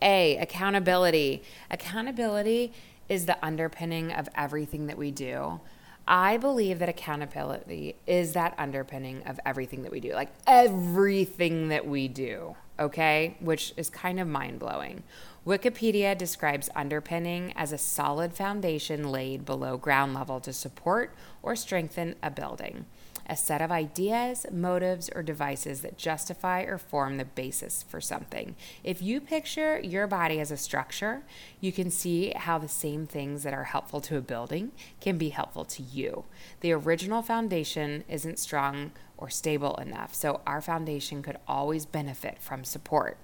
A, 0.00 0.36
accountability. 0.38 1.42
Accountability 1.70 2.72
is 3.10 3.26
the 3.26 3.44
underpinning 3.44 4.10
of 4.10 4.26
everything 4.34 4.86
that 4.86 4.96
we 4.96 5.10
do. 5.10 5.60
I 6.08 6.38
believe 6.38 6.78
that 6.78 6.88
accountability 6.88 7.96
is 8.06 8.32
that 8.32 8.54
underpinning 8.56 9.22
of 9.26 9.38
everything 9.44 9.82
that 9.82 9.92
we 9.92 10.00
do, 10.00 10.14
like 10.14 10.32
everything 10.46 11.68
that 11.68 11.86
we 11.86 12.08
do, 12.08 12.56
okay? 12.78 13.36
Which 13.40 13.74
is 13.76 13.90
kind 13.90 14.18
of 14.18 14.26
mind 14.26 14.60
blowing. 14.60 15.02
Wikipedia 15.46 16.16
describes 16.16 16.68
underpinning 16.76 17.54
as 17.56 17.72
a 17.72 17.78
solid 17.78 18.34
foundation 18.34 19.10
laid 19.10 19.46
below 19.46 19.78
ground 19.78 20.12
level 20.12 20.38
to 20.38 20.52
support 20.52 21.14
or 21.42 21.56
strengthen 21.56 22.14
a 22.22 22.30
building, 22.30 22.84
a 23.26 23.34
set 23.34 23.62
of 23.62 23.72
ideas, 23.72 24.44
motives, 24.52 25.08
or 25.14 25.22
devices 25.22 25.80
that 25.80 25.96
justify 25.96 26.60
or 26.64 26.76
form 26.76 27.16
the 27.16 27.24
basis 27.24 27.82
for 27.88 28.02
something. 28.02 28.54
If 28.84 29.00
you 29.00 29.18
picture 29.18 29.80
your 29.80 30.06
body 30.06 30.40
as 30.40 30.50
a 30.50 30.58
structure, 30.58 31.22
you 31.58 31.72
can 31.72 31.90
see 31.90 32.34
how 32.36 32.58
the 32.58 32.68
same 32.68 33.06
things 33.06 33.42
that 33.42 33.54
are 33.54 33.64
helpful 33.64 34.02
to 34.02 34.18
a 34.18 34.22
building 34.22 34.72
can 35.00 35.16
be 35.16 35.30
helpful 35.30 35.64
to 35.64 35.82
you. 35.82 36.24
The 36.60 36.72
original 36.72 37.22
foundation 37.22 38.04
isn't 38.10 38.38
strong 38.38 38.92
or 39.16 39.30
stable 39.30 39.76
enough, 39.76 40.14
so 40.14 40.42
our 40.46 40.60
foundation 40.60 41.22
could 41.22 41.38
always 41.48 41.86
benefit 41.86 42.36
from 42.40 42.62
support. 42.62 43.16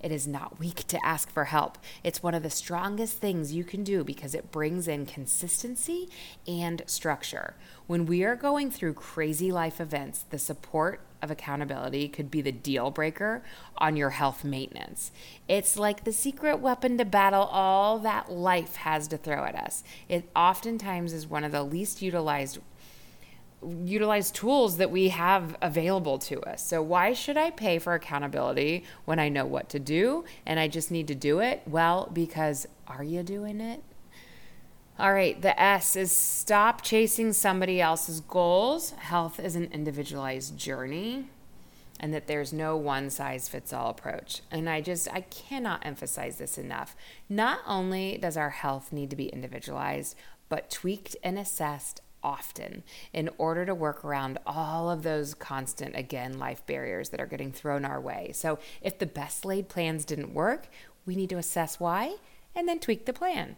It 0.00 0.12
is 0.12 0.26
not 0.26 0.58
weak 0.58 0.86
to 0.88 1.04
ask 1.04 1.30
for 1.30 1.46
help. 1.46 1.78
It's 2.04 2.22
one 2.22 2.34
of 2.34 2.42
the 2.42 2.50
strongest 2.50 3.18
things 3.18 3.54
you 3.54 3.64
can 3.64 3.82
do 3.82 4.04
because 4.04 4.34
it 4.34 4.52
brings 4.52 4.86
in 4.86 5.06
consistency 5.06 6.08
and 6.46 6.82
structure. 6.86 7.54
When 7.86 8.06
we 8.06 8.22
are 8.22 8.36
going 8.36 8.70
through 8.70 8.94
crazy 8.94 9.50
life 9.50 9.80
events, 9.80 10.24
the 10.30 10.38
support 10.38 11.00
of 11.22 11.30
accountability 11.30 12.08
could 12.08 12.30
be 12.30 12.42
the 12.42 12.52
deal 12.52 12.90
breaker 12.90 13.42
on 13.78 13.96
your 13.96 14.10
health 14.10 14.44
maintenance. 14.44 15.12
It's 15.48 15.78
like 15.78 16.04
the 16.04 16.12
secret 16.12 16.58
weapon 16.58 16.98
to 16.98 17.04
battle 17.04 17.44
all 17.44 17.98
that 18.00 18.30
life 18.30 18.76
has 18.76 19.08
to 19.08 19.16
throw 19.16 19.44
at 19.44 19.54
us. 19.54 19.82
It 20.08 20.28
oftentimes 20.36 21.12
is 21.12 21.26
one 21.26 21.44
of 21.44 21.52
the 21.52 21.62
least 21.62 22.02
utilized 22.02 22.58
utilize 23.84 24.30
tools 24.30 24.76
that 24.76 24.90
we 24.90 25.08
have 25.08 25.56
available 25.62 26.18
to 26.18 26.40
us. 26.42 26.64
So, 26.66 26.82
why 26.82 27.12
should 27.12 27.36
I 27.36 27.50
pay 27.50 27.78
for 27.78 27.94
accountability 27.94 28.84
when 29.04 29.18
I 29.18 29.28
know 29.28 29.46
what 29.46 29.68
to 29.70 29.78
do 29.78 30.24
and 30.44 30.60
I 30.60 30.68
just 30.68 30.90
need 30.90 31.08
to 31.08 31.14
do 31.14 31.40
it? 31.40 31.62
Well, 31.66 32.10
because 32.12 32.66
are 32.86 33.04
you 33.04 33.22
doing 33.22 33.60
it? 33.60 33.82
All 34.98 35.12
right, 35.12 35.40
the 35.40 35.60
S 35.60 35.94
is 35.94 36.10
stop 36.10 36.80
chasing 36.82 37.32
somebody 37.32 37.80
else's 37.80 38.20
goals. 38.20 38.90
Health 38.92 39.38
is 39.38 39.54
an 39.54 39.68
individualized 39.72 40.56
journey 40.56 41.26
and 42.00 42.12
that 42.12 42.26
there's 42.26 42.52
no 42.52 42.76
one 42.76 43.10
size 43.10 43.48
fits 43.48 43.72
all 43.72 43.90
approach. 43.90 44.42
And 44.50 44.68
I 44.68 44.80
just 44.80 45.08
I 45.12 45.22
cannot 45.22 45.84
emphasize 45.84 46.36
this 46.36 46.58
enough. 46.58 46.96
Not 47.28 47.60
only 47.66 48.18
does 48.18 48.36
our 48.36 48.50
health 48.50 48.92
need 48.92 49.10
to 49.10 49.16
be 49.16 49.26
individualized, 49.26 50.16
but 50.48 50.70
tweaked 50.70 51.16
and 51.22 51.38
assessed 51.38 52.00
often 52.22 52.82
in 53.12 53.30
order 53.38 53.64
to 53.66 53.74
work 53.74 54.04
around 54.04 54.38
all 54.46 54.90
of 54.90 55.02
those 55.02 55.34
constant, 55.34 55.96
again, 55.96 56.38
life 56.38 56.64
barriers 56.66 57.10
that 57.10 57.20
are 57.20 57.26
getting 57.26 57.52
thrown 57.52 57.84
our 57.84 58.00
way. 58.00 58.30
So, 58.34 58.58
if 58.82 58.98
the 58.98 59.06
best 59.06 59.44
laid 59.44 59.68
plans 59.68 60.04
didn't 60.04 60.34
work, 60.34 60.68
we 61.04 61.16
need 61.16 61.30
to 61.30 61.38
assess 61.38 61.78
why 61.78 62.16
and 62.54 62.68
then 62.68 62.80
tweak 62.80 63.06
the 63.06 63.12
plan. 63.12 63.56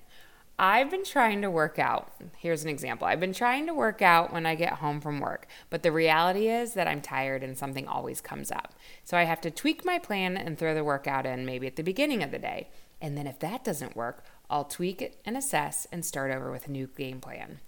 I've 0.60 0.90
been 0.90 1.04
trying 1.04 1.40
to 1.42 1.50
work 1.52 1.78
out. 1.78 2.12
Here's 2.36 2.64
an 2.64 2.68
example. 2.68 3.06
I've 3.06 3.20
been 3.20 3.32
trying 3.32 3.66
to 3.66 3.74
work 3.74 4.02
out 4.02 4.32
when 4.32 4.44
I 4.44 4.56
get 4.56 4.74
home 4.74 5.00
from 5.00 5.20
work, 5.20 5.46
but 5.70 5.84
the 5.84 5.92
reality 5.92 6.48
is 6.48 6.74
that 6.74 6.88
I'm 6.88 7.00
tired 7.00 7.44
and 7.44 7.56
something 7.56 7.86
always 7.86 8.20
comes 8.20 8.50
up. 8.50 8.74
So 9.04 9.16
I 9.16 9.22
have 9.22 9.40
to 9.42 9.52
tweak 9.52 9.84
my 9.84 10.00
plan 10.00 10.36
and 10.36 10.58
throw 10.58 10.74
the 10.74 10.82
workout 10.82 11.26
in 11.26 11.46
maybe 11.46 11.68
at 11.68 11.76
the 11.76 11.84
beginning 11.84 12.24
of 12.24 12.32
the 12.32 12.40
day. 12.40 12.70
And 13.00 13.16
then 13.16 13.28
if 13.28 13.38
that 13.38 13.62
doesn't 13.62 13.94
work, 13.94 14.24
I'll 14.50 14.64
tweak 14.64 15.00
it 15.00 15.20
and 15.24 15.36
assess 15.36 15.86
and 15.92 16.04
start 16.04 16.32
over 16.32 16.50
with 16.50 16.66
a 16.66 16.72
new 16.72 16.88
game 16.88 17.20
plan. 17.20 17.60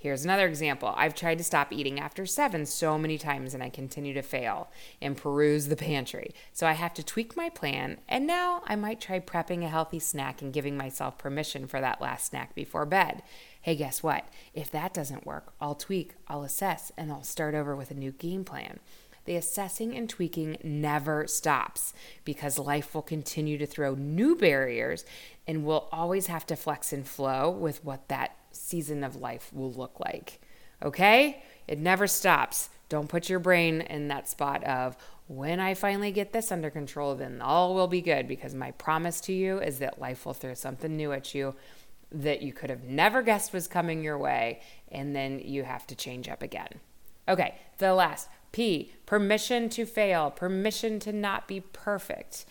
Here's 0.00 0.24
another 0.24 0.46
example. 0.46 0.94
I've 0.96 1.16
tried 1.16 1.38
to 1.38 1.44
stop 1.44 1.72
eating 1.72 1.98
after 1.98 2.24
seven 2.24 2.66
so 2.66 2.96
many 2.96 3.18
times 3.18 3.52
and 3.52 3.64
I 3.64 3.68
continue 3.68 4.14
to 4.14 4.22
fail 4.22 4.70
and 5.02 5.16
peruse 5.16 5.66
the 5.66 5.74
pantry. 5.74 6.30
So 6.52 6.68
I 6.68 6.74
have 6.74 6.94
to 6.94 7.02
tweak 7.02 7.36
my 7.36 7.48
plan. 7.48 7.98
And 8.08 8.24
now 8.24 8.62
I 8.66 8.76
might 8.76 9.00
try 9.00 9.18
prepping 9.18 9.64
a 9.64 9.68
healthy 9.68 9.98
snack 9.98 10.40
and 10.40 10.52
giving 10.52 10.76
myself 10.76 11.18
permission 11.18 11.66
for 11.66 11.80
that 11.80 12.00
last 12.00 12.28
snack 12.28 12.54
before 12.54 12.86
bed. 12.86 13.24
Hey, 13.60 13.74
guess 13.74 14.00
what? 14.00 14.24
If 14.54 14.70
that 14.70 14.94
doesn't 14.94 15.26
work, 15.26 15.52
I'll 15.60 15.74
tweak, 15.74 16.14
I'll 16.28 16.44
assess, 16.44 16.92
and 16.96 17.10
I'll 17.10 17.24
start 17.24 17.56
over 17.56 17.74
with 17.74 17.90
a 17.90 17.94
new 17.94 18.12
game 18.12 18.44
plan. 18.44 18.78
The 19.24 19.34
assessing 19.34 19.96
and 19.96 20.08
tweaking 20.08 20.58
never 20.62 21.26
stops 21.26 21.92
because 22.24 22.56
life 22.56 22.94
will 22.94 23.02
continue 23.02 23.58
to 23.58 23.66
throw 23.66 23.94
new 23.94 24.36
barriers 24.36 25.04
and 25.46 25.64
we'll 25.64 25.88
always 25.92 26.28
have 26.28 26.46
to 26.46 26.56
flex 26.56 26.94
and 26.94 27.06
flow 27.06 27.50
with 27.50 27.84
what 27.84 28.08
that 28.08 28.36
season 28.58 29.04
of 29.04 29.16
life 29.16 29.50
will 29.52 29.72
look 29.72 30.00
like. 30.00 30.40
Okay? 30.82 31.42
It 31.66 31.78
never 31.78 32.06
stops. 32.06 32.70
Don't 32.88 33.08
put 33.08 33.28
your 33.28 33.38
brain 33.38 33.82
in 33.82 34.08
that 34.08 34.28
spot 34.28 34.64
of, 34.64 34.96
when 35.26 35.60
I 35.60 35.74
finally 35.74 36.10
get 36.10 36.32
this 36.32 36.50
under 36.50 36.70
control, 36.70 37.14
then 37.14 37.42
all 37.42 37.74
will 37.74 37.86
be 37.86 38.00
good 38.00 38.26
because 38.26 38.54
my 38.54 38.70
promise 38.72 39.20
to 39.22 39.32
you 39.32 39.58
is 39.58 39.78
that 39.80 40.00
life 40.00 40.24
will 40.24 40.32
throw 40.32 40.54
something 40.54 40.96
new 40.96 41.12
at 41.12 41.34
you 41.34 41.54
that 42.10 42.40
you 42.40 42.52
could 42.54 42.70
have 42.70 42.84
never 42.84 43.20
guessed 43.20 43.52
was 43.52 43.68
coming 43.68 44.02
your 44.02 44.16
way, 44.16 44.62
and 44.90 45.14
then 45.14 45.38
you 45.40 45.64
have 45.64 45.86
to 45.86 45.94
change 45.94 46.28
up 46.28 46.42
again. 46.42 46.80
Okay, 47.28 47.56
the 47.76 47.92
last 47.92 48.28
P, 48.52 48.92
permission 49.04 49.68
to 49.68 49.84
fail, 49.84 50.30
permission 50.30 50.98
to 51.00 51.12
not 51.12 51.46
be 51.46 51.60
perfect. 51.60 52.46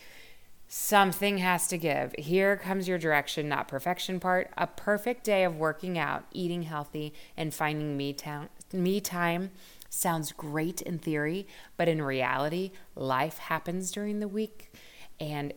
Something 0.69 1.37
has 1.37 1.67
to 1.67 1.77
give. 1.77 2.13
Here 2.17 2.57
comes 2.57 2.89
your 2.89 2.97
direction, 2.97 3.47
not 3.47 3.69
perfection 3.69 4.19
part. 4.19 4.51
A 4.57 4.67
perfect 4.67 5.23
day 5.23 5.45
of 5.45 5.55
working 5.55 5.97
out, 5.97 6.25
eating 6.33 6.63
healthy, 6.63 7.13
and 7.37 7.53
finding 7.53 7.95
me, 7.95 8.11
ta- 8.11 8.49
me 8.73 8.99
time 8.99 9.51
sounds 9.89 10.33
great 10.33 10.81
in 10.81 10.99
theory, 10.99 11.47
but 11.77 11.87
in 11.87 12.01
reality, 12.01 12.71
life 12.95 13.37
happens 13.37 13.91
during 13.91 14.19
the 14.19 14.27
week. 14.27 14.73
And 15.21 15.53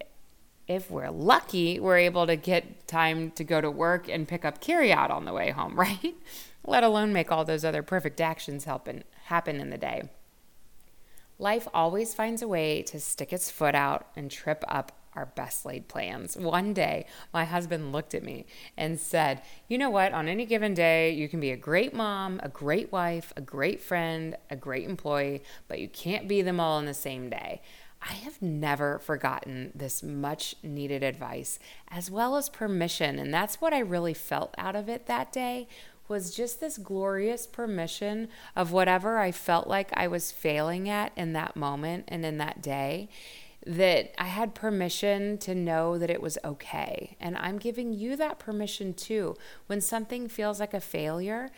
if 0.69 0.89
we're 0.89 1.11
lucky, 1.11 1.81
we're 1.81 1.99
able 1.99 2.29
to 2.29 2.37
get 2.37 2.87
time 2.87 3.33
to 3.33 3.43
go 3.43 3.61
to 3.61 3.71
work 3.71 4.09
and 4.09 4.29
pick 4.29 4.45
up 4.45 4.61
carry 4.61 4.93
out 4.93 5.11
on 5.11 5.25
the 5.25 5.33
way 5.33 5.51
home, 5.51 5.75
right? 5.79 6.15
Let 6.65 6.85
alone 6.85 7.13
make 7.13 7.33
all 7.33 7.45
those 7.45 7.65
other 7.65 7.83
perfect 7.83 8.21
actions 8.21 8.65
happen, 8.65 9.03
happen 9.25 9.61
in 9.61 9.71
the 9.71 9.79
day. 9.79 10.09
Life 11.41 11.67
always 11.75 12.15
finds 12.15 12.43
a 12.43 12.49
way 12.49 12.83
to 12.83 13.01
stick 13.01 13.33
its 13.33 13.51
foot 13.51 13.75
out 13.75 14.07
and 14.15 14.31
trip 14.31 14.63
up 14.69 14.93
our 15.15 15.27
best 15.27 15.67
laid 15.67 15.89
plans. 15.89 16.37
One 16.37 16.73
day, 16.73 17.07
my 17.33 17.45
husband 17.45 17.93
looked 17.93 18.15
at 18.15 18.23
me 18.23 18.47
and 18.77 18.99
said, 18.99 19.43
You 19.69 19.79
know 19.79 19.91
what? 19.91 20.13
On 20.13 20.29
any 20.29 20.47
given 20.47 20.75
day, 20.75 21.11
you 21.13 21.29
can 21.29 21.41
be 21.41 21.51
a 21.51 21.57
great 21.57 21.95
mom, 21.95 22.41
a 22.43 22.49
great 22.49 22.93
wife, 22.93 23.33
a 23.37 23.41
great 23.41 23.81
friend, 23.81 24.37
a 24.51 24.57
great 24.57 24.89
employee, 24.89 25.43
but 25.69 25.81
you 25.81 25.89
can't 25.89 26.29
be 26.29 26.43
them 26.43 26.61
all 26.61 26.79
in 26.79 26.87
the 26.87 26.95
same 26.95 27.29
day. 27.29 27.61
I 28.03 28.15
have 28.15 28.41
never 28.41 28.99
forgotten 28.99 29.73
this 29.75 30.03
much 30.03 30.55
needed 30.63 31.03
advice 31.03 31.59
as 31.89 32.11
well 32.11 32.37
as 32.37 32.49
permission. 32.49 33.19
And 33.19 33.33
that's 33.33 33.61
what 33.61 33.75
I 33.75 33.81
really 33.81 34.15
felt 34.15 34.55
out 34.57 34.75
of 34.75 34.89
it 34.89 35.07
that 35.07 35.33
day 35.33 35.69
was 36.09 36.35
just 36.35 36.61
this 36.61 36.77
glorious 36.77 37.47
permission 37.47 38.29
of 38.57 38.73
whatever 38.73 39.19
I 39.19 39.31
felt 39.31 39.69
like 39.69 39.91
I 39.95 40.09
was 40.09 40.33
failing 40.33 40.89
at 40.89 41.13
in 41.15 41.35
that 41.35 41.55
moment 41.55 42.07
and 42.09 42.27
in 42.27 42.39
that 42.39 42.61
day 42.61 43.09
that 43.67 44.15
I 44.19 44.27
had 44.27 44.55
permission 44.55 45.37
to 45.39 45.55
know 45.55 45.99
that 45.99 46.11
it 46.11 46.23
was 46.23 46.39
okay. 46.45 47.17
And 47.21 47.37
I'm 47.37 47.59
giving 47.59 47.93
you 47.93 48.17
that 48.17 48.39
permission 48.39 48.95
too. 48.95 49.37
When 49.67 49.81
something 49.81 50.29
feels 50.29 50.61
like 50.61 50.73
a 50.73 50.81
failure, 50.81 51.51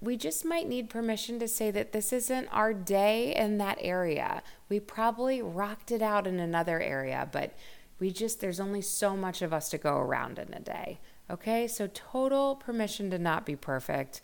we 0.00 0.16
just 0.18 0.44
might 0.44 0.68
need 0.68 0.90
permission 0.90 1.38
to 1.38 1.48
say 1.48 1.70
that 1.70 1.92
this 1.92 2.12
isn't 2.12 2.48
our 2.48 2.74
day 2.74 3.34
in 3.34 3.56
that 3.58 3.78
area. 3.80 4.42
We 4.68 4.80
probably 4.80 5.40
rocked 5.40 5.90
it 5.90 6.02
out 6.02 6.26
in 6.26 6.38
another 6.38 6.78
area, 6.80 7.28
but 7.32 7.54
we 7.98 8.10
just, 8.10 8.40
there's 8.40 8.60
only 8.60 8.82
so 8.82 9.16
much 9.16 9.40
of 9.40 9.54
us 9.54 9.70
to 9.70 9.78
go 9.78 9.96
around 9.96 10.38
in 10.38 10.52
a 10.52 10.60
day. 10.60 10.98
Okay, 11.30 11.66
so 11.66 11.88
total 11.92 12.54
permission 12.56 13.10
to 13.10 13.18
not 13.18 13.46
be 13.46 13.56
perfect. 13.56 14.20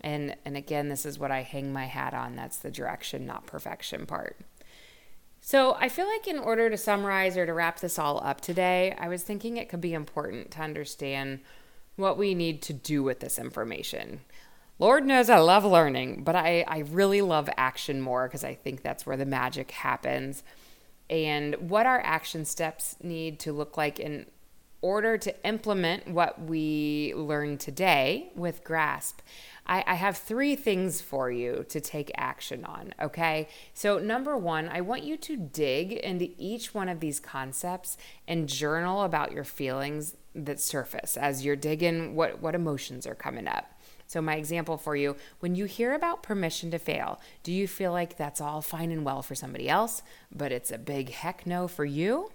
And, 0.00 0.36
and 0.44 0.56
again, 0.56 0.88
this 0.88 1.04
is 1.04 1.18
what 1.18 1.32
I 1.32 1.42
hang 1.42 1.72
my 1.72 1.86
hat 1.86 2.14
on. 2.14 2.36
That's 2.36 2.58
the 2.58 2.70
direction, 2.70 3.26
not 3.26 3.46
perfection 3.46 4.06
part. 4.06 4.36
So, 5.48 5.76
I 5.78 5.88
feel 5.88 6.08
like 6.08 6.26
in 6.26 6.40
order 6.40 6.68
to 6.68 6.76
summarize 6.76 7.36
or 7.36 7.46
to 7.46 7.54
wrap 7.54 7.78
this 7.78 8.00
all 8.00 8.20
up 8.24 8.40
today, 8.40 8.96
I 8.98 9.06
was 9.06 9.22
thinking 9.22 9.56
it 9.56 9.68
could 9.68 9.80
be 9.80 9.94
important 9.94 10.50
to 10.50 10.60
understand 10.60 11.38
what 11.94 12.18
we 12.18 12.34
need 12.34 12.62
to 12.62 12.72
do 12.72 13.04
with 13.04 13.20
this 13.20 13.38
information. 13.38 14.22
Lord 14.80 15.06
knows 15.06 15.30
I 15.30 15.38
love 15.38 15.64
learning, 15.64 16.24
but 16.24 16.34
I, 16.34 16.64
I 16.66 16.78
really 16.78 17.22
love 17.22 17.48
action 17.56 18.00
more 18.00 18.26
because 18.26 18.42
I 18.42 18.54
think 18.54 18.82
that's 18.82 19.06
where 19.06 19.16
the 19.16 19.24
magic 19.24 19.70
happens. 19.70 20.42
And 21.08 21.54
what 21.70 21.86
our 21.86 22.00
action 22.00 22.44
steps 22.44 22.96
need 23.00 23.38
to 23.38 23.52
look 23.52 23.76
like 23.76 24.00
in 24.00 24.26
order 24.80 25.16
to 25.16 25.46
implement 25.46 26.08
what 26.08 26.42
we 26.42 27.12
learned 27.14 27.60
today 27.60 28.32
with 28.34 28.64
GRASP, 28.64 29.20
I, 29.66 29.84
I, 29.86 29.94
have 29.94 30.16
three 30.16 30.54
things 30.56 31.00
for 31.00 31.30
you 31.30 31.64
to 31.68 31.80
take 31.80 32.10
action 32.16 32.64
on. 32.64 32.94
Okay. 33.00 33.48
So, 33.74 33.98
number 33.98 34.36
one, 34.36 34.68
I 34.68 34.80
want 34.80 35.02
you 35.02 35.16
to 35.16 35.36
dig 35.36 35.92
into 35.92 36.30
each 36.38 36.74
one 36.74 36.88
of 36.88 37.00
these 37.00 37.20
concepts 37.20 37.96
and 38.28 38.48
journal 38.48 39.02
about 39.02 39.32
your 39.32 39.44
feelings 39.44 40.16
that 40.34 40.60
surface 40.60 41.16
as 41.16 41.44
you're 41.44 41.56
digging 41.56 42.14
what, 42.14 42.40
what 42.40 42.54
emotions 42.54 43.06
are 43.06 43.14
coming 43.14 43.48
up. 43.48 43.72
So, 44.06 44.22
my 44.22 44.36
example 44.36 44.76
for 44.76 44.94
you 44.94 45.16
when 45.40 45.54
you 45.54 45.64
hear 45.64 45.94
about 45.94 46.22
permission 46.22 46.70
to 46.70 46.78
fail, 46.78 47.20
do 47.42 47.52
you 47.52 47.66
feel 47.66 47.92
like 47.92 48.16
that's 48.16 48.40
all 48.40 48.62
fine 48.62 48.92
and 48.92 49.04
well 49.04 49.22
for 49.22 49.34
somebody 49.34 49.68
else, 49.68 50.02
but 50.34 50.52
it's 50.52 50.70
a 50.70 50.78
big 50.78 51.10
heck 51.10 51.46
no 51.46 51.66
for 51.66 51.84
you? 51.84 52.30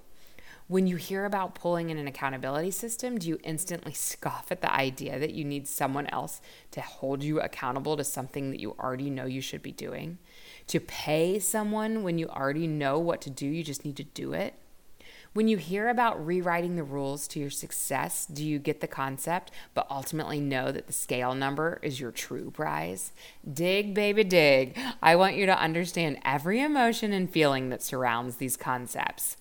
When 0.72 0.88
you 0.88 0.96
hear 0.96 1.26
about 1.26 1.54
pulling 1.54 1.90
in 1.90 1.98
an 1.98 2.08
accountability 2.08 2.72
system, 2.72 3.18
do 3.18 3.28
you 3.28 3.38
instantly 3.44 3.92
scoff 3.92 4.54
at 4.54 4.62
the 4.62 4.74
idea 4.74 5.20
that 5.20 5.34
you 5.34 5.44
need 5.44 5.68
someone 5.68 6.08
else 6.08 6.40
to 6.72 6.80
hold 6.80 7.26
you 7.26 7.42
accountable 7.42 7.98
to 7.98 8.06
something 8.06 8.52
that 8.52 8.62
you 8.62 8.78
already 8.80 9.10
know 9.10 9.26
you 9.26 9.42
should 9.42 9.62
be 9.62 9.74
doing? 9.74 10.18
To 10.68 10.80
pay 10.80 11.40
someone 11.40 12.04
when 12.04 12.18
you 12.18 12.30
already 12.30 12.68
know 12.68 12.98
what 13.00 13.20
to 13.24 13.30
do, 13.30 13.48
you 13.48 13.66
just 13.66 13.84
need 13.84 13.98
to 13.98 14.06
do 14.06 14.32
it? 14.32 14.54
When 15.34 15.50
you 15.50 15.58
hear 15.58 15.90
about 15.90 16.26
rewriting 16.26 16.78
the 16.78 16.84
rules 16.86 17.28
to 17.30 17.40
your 17.42 17.50
success, 17.50 18.26
do 18.26 18.46
you 18.46 18.58
get 18.58 18.80
the 18.80 18.88
concept, 18.88 19.52
but 19.74 19.88
ultimately 19.92 20.40
know 20.40 20.72
that 20.72 20.88
the 20.88 20.94
scale 20.94 21.36
number 21.36 21.82
is 21.84 22.00
your 22.00 22.12
true 22.12 22.50
prize? 22.50 23.12
Dig, 23.54 23.94
baby, 23.94 24.24
dig. 24.24 24.80
I 25.02 25.18
want 25.18 25.36
you 25.36 25.46
to 25.48 25.60
understand 25.60 26.20
every 26.24 26.62
emotion 26.62 27.12
and 27.12 27.30
feeling 27.30 27.68
that 27.72 27.84
surrounds 27.84 28.38
these 28.38 28.56
concepts. 28.56 29.36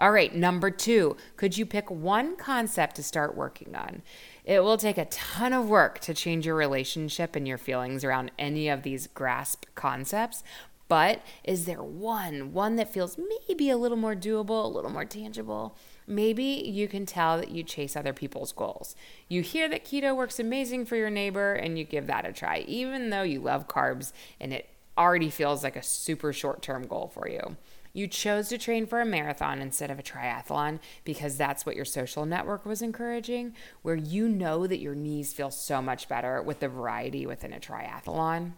All 0.00 0.12
right, 0.12 0.32
number 0.32 0.70
two, 0.70 1.16
could 1.36 1.58
you 1.58 1.66
pick 1.66 1.90
one 1.90 2.36
concept 2.36 2.94
to 2.96 3.02
start 3.02 3.36
working 3.36 3.74
on? 3.74 4.02
It 4.44 4.60
will 4.60 4.76
take 4.76 4.96
a 4.96 5.06
ton 5.06 5.52
of 5.52 5.68
work 5.68 5.98
to 6.00 6.14
change 6.14 6.46
your 6.46 6.54
relationship 6.54 7.34
and 7.34 7.48
your 7.48 7.58
feelings 7.58 8.04
around 8.04 8.30
any 8.38 8.68
of 8.68 8.84
these 8.84 9.08
grasp 9.08 9.64
concepts. 9.74 10.44
But 10.86 11.20
is 11.42 11.64
there 11.64 11.82
one, 11.82 12.52
one 12.52 12.76
that 12.76 12.92
feels 12.92 13.18
maybe 13.48 13.70
a 13.70 13.76
little 13.76 13.96
more 13.96 14.14
doable, 14.14 14.64
a 14.64 14.68
little 14.68 14.90
more 14.90 15.04
tangible? 15.04 15.76
Maybe 16.06 16.44
you 16.44 16.86
can 16.86 17.04
tell 17.04 17.36
that 17.38 17.50
you 17.50 17.64
chase 17.64 17.96
other 17.96 18.12
people's 18.12 18.52
goals. 18.52 18.94
You 19.28 19.42
hear 19.42 19.68
that 19.68 19.84
keto 19.84 20.16
works 20.16 20.38
amazing 20.38 20.86
for 20.86 20.94
your 20.94 21.10
neighbor 21.10 21.54
and 21.54 21.76
you 21.76 21.84
give 21.84 22.06
that 22.06 22.24
a 22.24 22.32
try, 22.32 22.60
even 22.68 23.10
though 23.10 23.22
you 23.22 23.40
love 23.40 23.66
carbs 23.66 24.12
and 24.40 24.54
it 24.54 24.70
already 24.96 25.28
feels 25.28 25.62
like 25.62 25.76
a 25.76 25.82
super 25.82 26.32
short 26.32 26.62
term 26.62 26.86
goal 26.86 27.10
for 27.12 27.28
you. 27.28 27.56
You 27.92 28.06
chose 28.06 28.48
to 28.48 28.58
train 28.58 28.86
for 28.86 29.00
a 29.00 29.06
marathon 29.06 29.60
instead 29.60 29.90
of 29.90 29.98
a 29.98 30.02
triathlon 30.02 30.78
because 31.04 31.36
that's 31.36 31.64
what 31.64 31.76
your 31.76 31.84
social 31.84 32.26
network 32.26 32.66
was 32.66 32.82
encouraging, 32.82 33.54
where 33.82 33.96
you 33.96 34.28
know 34.28 34.66
that 34.66 34.80
your 34.80 34.94
knees 34.94 35.32
feel 35.32 35.50
so 35.50 35.80
much 35.80 36.08
better 36.08 36.42
with 36.42 36.60
the 36.60 36.68
variety 36.68 37.26
within 37.26 37.52
a 37.52 37.60
triathlon. 37.60 38.52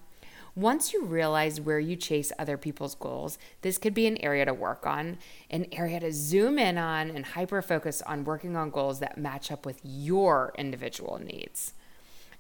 Once 0.57 0.93
you 0.93 1.05
realize 1.05 1.61
where 1.61 1.79
you 1.79 1.95
chase 1.95 2.33
other 2.39 2.57
people's 2.57 2.97
goals, 2.97 3.39
this 3.63 3.79
could 3.79 3.95
be 3.95 4.07
an 4.07 4.17
area 4.19 4.45
to 4.45 4.53
work 4.53 4.85
on, 4.85 5.17
an 5.49 5.65
area 5.71 6.01
to 6.01 6.13
zoom 6.13 6.59
in 6.59 6.77
on 6.77 7.09
and 7.09 7.25
hyper 7.25 7.63
focus 7.63 8.03
on 8.03 8.25
working 8.25 8.57
on 8.57 8.69
goals 8.69 8.99
that 8.99 9.17
match 9.17 9.53
up 9.53 9.65
with 9.65 9.81
your 9.85 10.53
individual 10.59 11.21
needs. 11.23 11.75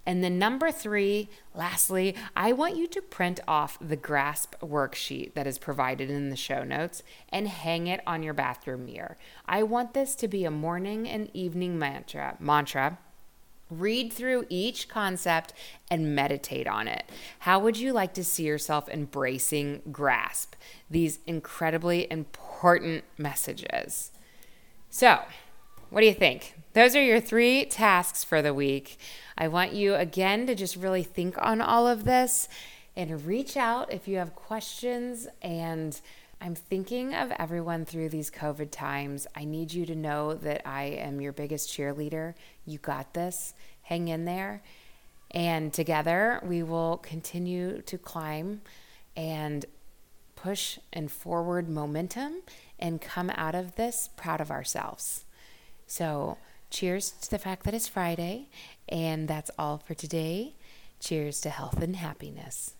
And 0.06 0.24
then, 0.24 0.38
number 0.38 0.72
three, 0.72 1.28
lastly, 1.54 2.16
I 2.34 2.52
want 2.52 2.76
you 2.76 2.86
to 2.88 3.02
print 3.02 3.38
off 3.46 3.78
the 3.80 3.96
GRASP 3.96 4.58
worksheet 4.60 5.34
that 5.34 5.46
is 5.46 5.58
provided 5.58 6.10
in 6.10 6.30
the 6.30 6.36
show 6.36 6.64
notes 6.64 7.02
and 7.28 7.46
hang 7.46 7.86
it 7.86 8.00
on 8.06 8.22
your 8.22 8.34
bathroom 8.34 8.86
mirror. 8.86 9.18
I 9.46 9.62
want 9.62 9.92
this 9.94 10.14
to 10.16 10.28
be 10.28 10.44
a 10.44 10.50
morning 10.50 11.08
and 11.08 11.30
evening 11.34 11.78
mantra. 11.78 12.36
Mantra. 12.40 12.98
Read 13.68 14.12
through 14.12 14.46
each 14.48 14.88
concept 14.88 15.52
and 15.90 16.14
meditate 16.14 16.66
on 16.66 16.88
it. 16.88 17.04
How 17.40 17.60
would 17.60 17.76
you 17.76 17.92
like 17.92 18.14
to 18.14 18.24
see 18.24 18.42
yourself 18.42 18.88
embracing 18.88 19.82
GRASP, 19.92 20.56
these 20.90 21.20
incredibly 21.24 22.10
important 22.10 23.04
messages? 23.16 24.10
So, 24.88 25.20
what 25.90 26.00
do 26.00 26.06
you 26.06 26.14
think? 26.14 26.54
Those 26.72 26.94
are 26.94 27.02
your 27.02 27.20
three 27.20 27.64
tasks 27.64 28.22
for 28.22 28.42
the 28.42 28.54
week. 28.54 28.96
I 29.36 29.48
want 29.48 29.72
you 29.72 29.96
again 29.96 30.46
to 30.46 30.54
just 30.54 30.76
really 30.76 31.02
think 31.02 31.36
on 31.38 31.60
all 31.60 31.88
of 31.88 32.04
this 32.04 32.48
and 32.96 33.26
reach 33.26 33.56
out 33.56 33.92
if 33.92 34.06
you 34.06 34.18
have 34.18 34.36
questions. 34.36 35.26
And 35.42 36.00
I'm 36.40 36.54
thinking 36.54 37.12
of 37.12 37.32
everyone 37.32 37.84
through 37.84 38.10
these 38.10 38.30
COVID 38.30 38.70
times. 38.70 39.26
I 39.34 39.44
need 39.44 39.72
you 39.72 39.84
to 39.86 39.96
know 39.96 40.34
that 40.34 40.66
I 40.66 40.84
am 40.84 41.20
your 41.20 41.32
biggest 41.32 41.70
cheerleader. 41.70 42.34
You 42.64 42.78
got 42.78 43.12
this. 43.12 43.54
Hang 43.82 44.06
in 44.06 44.24
there. 44.24 44.62
And 45.32 45.72
together 45.72 46.40
we 46.44 46.62
will 46.62 46.98
continue 46.98 47.82
to 47.82 47.98
climb 47.98 48.62
and 49.16 49.64
push 50.36 50.78
and 50.92 51.10
forward 51.10 51.68
momentum 51.68 52.42
and 52.78 53.00
come 53.00 53.30
out 53.34 53.56
of 53.56 53.74
this 53.74 54.08
proud 54.16 54.40
of 54.40 54.52
ourselves. 54.52 55.24
So, 55.90 56.38
cheers 56.70 57.10
to 57.22 57.30
the 57.30 57.38
fact 57.38 57.64
that 57.64 57.74
it's 57.74 57.88
Friday. 57.88 58.48
And 58.88 59.26
that's 59.26 59.50
all 59.58 59.78
for 59.78 59.94
today. 59.94 60.54
Cheers 61.00 61.40
to 61.40 61.50
health 61.50 61.82
and 61.82 61.96
happiness. 61.96 62.74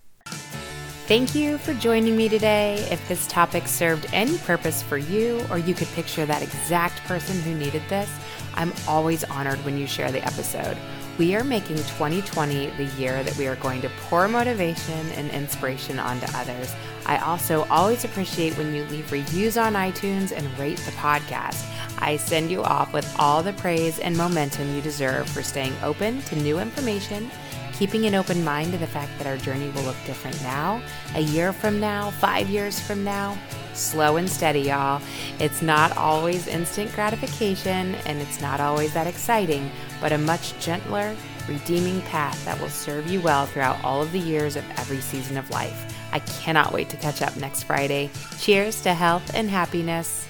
Thank 1.08 1.34
you 1.34 1.58
for 1.58 1.74
joining 1.74 2.16
me 2.16 2.28
today. 2.28 2.74
If 2.88 3.06
this 3.08 3.26
topic 3.26 3.66
served 3.66 4.06
any 4.12 4.38
purpose 4.38 4.80
for 4.80 4.96
you, 4.96 5.44
or 5.50 5.58
you 5.58 5.74
could 5.74 5.88
picture 5.88 6.24
that 6.24 6.40
exact 6.40 6.98
person 6.98 7.40
who 7.40 7.52
needed 7.58 7.82
this, 7.88 8.08
I'm 8.54 8.72
always 8.86 9.24
honored 9.24 9.58
when 9.64 9.76
you 9.76 9.88
share 9.88 10.12
the 10.12 10.24
episode. 10.24 10.76
We 11.18 11.34
are 11.34 11.42
making 11.42 11.76
2020 11.76 12.68
the 12.70 12.84
year 12.96 13.24
that 13.24 13.36
we 13.36 13.48
are 13.48 13.56
going 13.56 13.82
to 13.82 13.90
pour 14.02 14.28
motivation 14.28 15.10
and 15.16 15.30
inspiration 15.32 15.98
onto 15.98 16.26
others. 16.36 16.72
I 17.06 17.18
also 17.18 17.64
always 17.70 18.04
appreciate 18.04 18.56
when 18.56 18.72
you 18.72 18.84
leave 18.84 19.10
reviews 19.10 19.58
on 19.58 19.74
iTunes 19.74 20.30
and 20.30 20.46
rate 20.58 20.78
the 20.78 20.92
podcast. 20.92 21.66
I 22.00 22.16
send 22.16 22.50
you 22.50 22.62
off 22.62 22.92
with 22.92 23.12
all 23.18 23.42
the 23.42 23.52
praise 23.52 23.98
and 23.98 24.16
momentum 24.16 24.74
you 24.74 24.80
deserve 24.80 25.28
for 25.28 25.42
staying 25.42 25.74
open 25.82 26.22
to 26.22 26.36
new 26.36 26.58
information, 26.58 27.30
keeping 27.72 28.06
an 28.06 28.14
open 28.14 28.44
mind 28.44 28.72
to 28.72 28.78
the 28.78 28.86
fact 28.86 29.10
that 29.18 29.26
our 29.26 29.36
journey 29.36 29.70
will 29.70 29.82
look 29.82 29.96
different 30.04 30.40
now, 30.42 30.82
a 31.14 31.20
year 31.20 31.52
from 31.52 31.80
now, 31.80 32.10
five 32.10 32.48
years 32.48 32.78
from 32.80 33.04
now. 33.04 33.38
Slow 33.74 34.16
and 34.16 34.28
steady, 34.28 34.60
y'all. 34.60 35.00
It's 35.38 35.62
not 35.62 35.96
always 35.96 36.46
instant 36.46 36.92
gratification 36.92 37.94
and 38.06 38.20
it's 38.20 38.40
not 38.40 38.60
always 38.60 38.92
that 38.94 39.06
exciting, 39.06 39.70
but 40.00 40.12
a 40.12 40.18
much 40.18 40.58
gentler, 40.58 41.14
redeeming 41.48 42.02
path 42.02 42.44
that 42.44 42.60
will 42.60 42.68
serve 42.68 43.10
you 43.10 43.20
well 43.20 43.46
throughout 43.46 43.82
all 43.84 44.02
of 44.02 44.12
the 44.12 44.18
years 44.18 44.56
of 44.56 44.64
every 44.76 45.00
season 45.00 45.36
of 45.36 45.48
life. 45.50 45.96
I 46.12 46.18
cannot 46.18 46.72
wait 46.72 46.88
to 46.90 46.96
catch 46.96 47.22
up 47.22 47.36
next 47.36 47.62
Friday. 47.62 48.10
Cheers 48.38 48.82
to 48.82 48.94
health 48.94 49.34
and 49.34 49.48
happiness. 49.48 50.26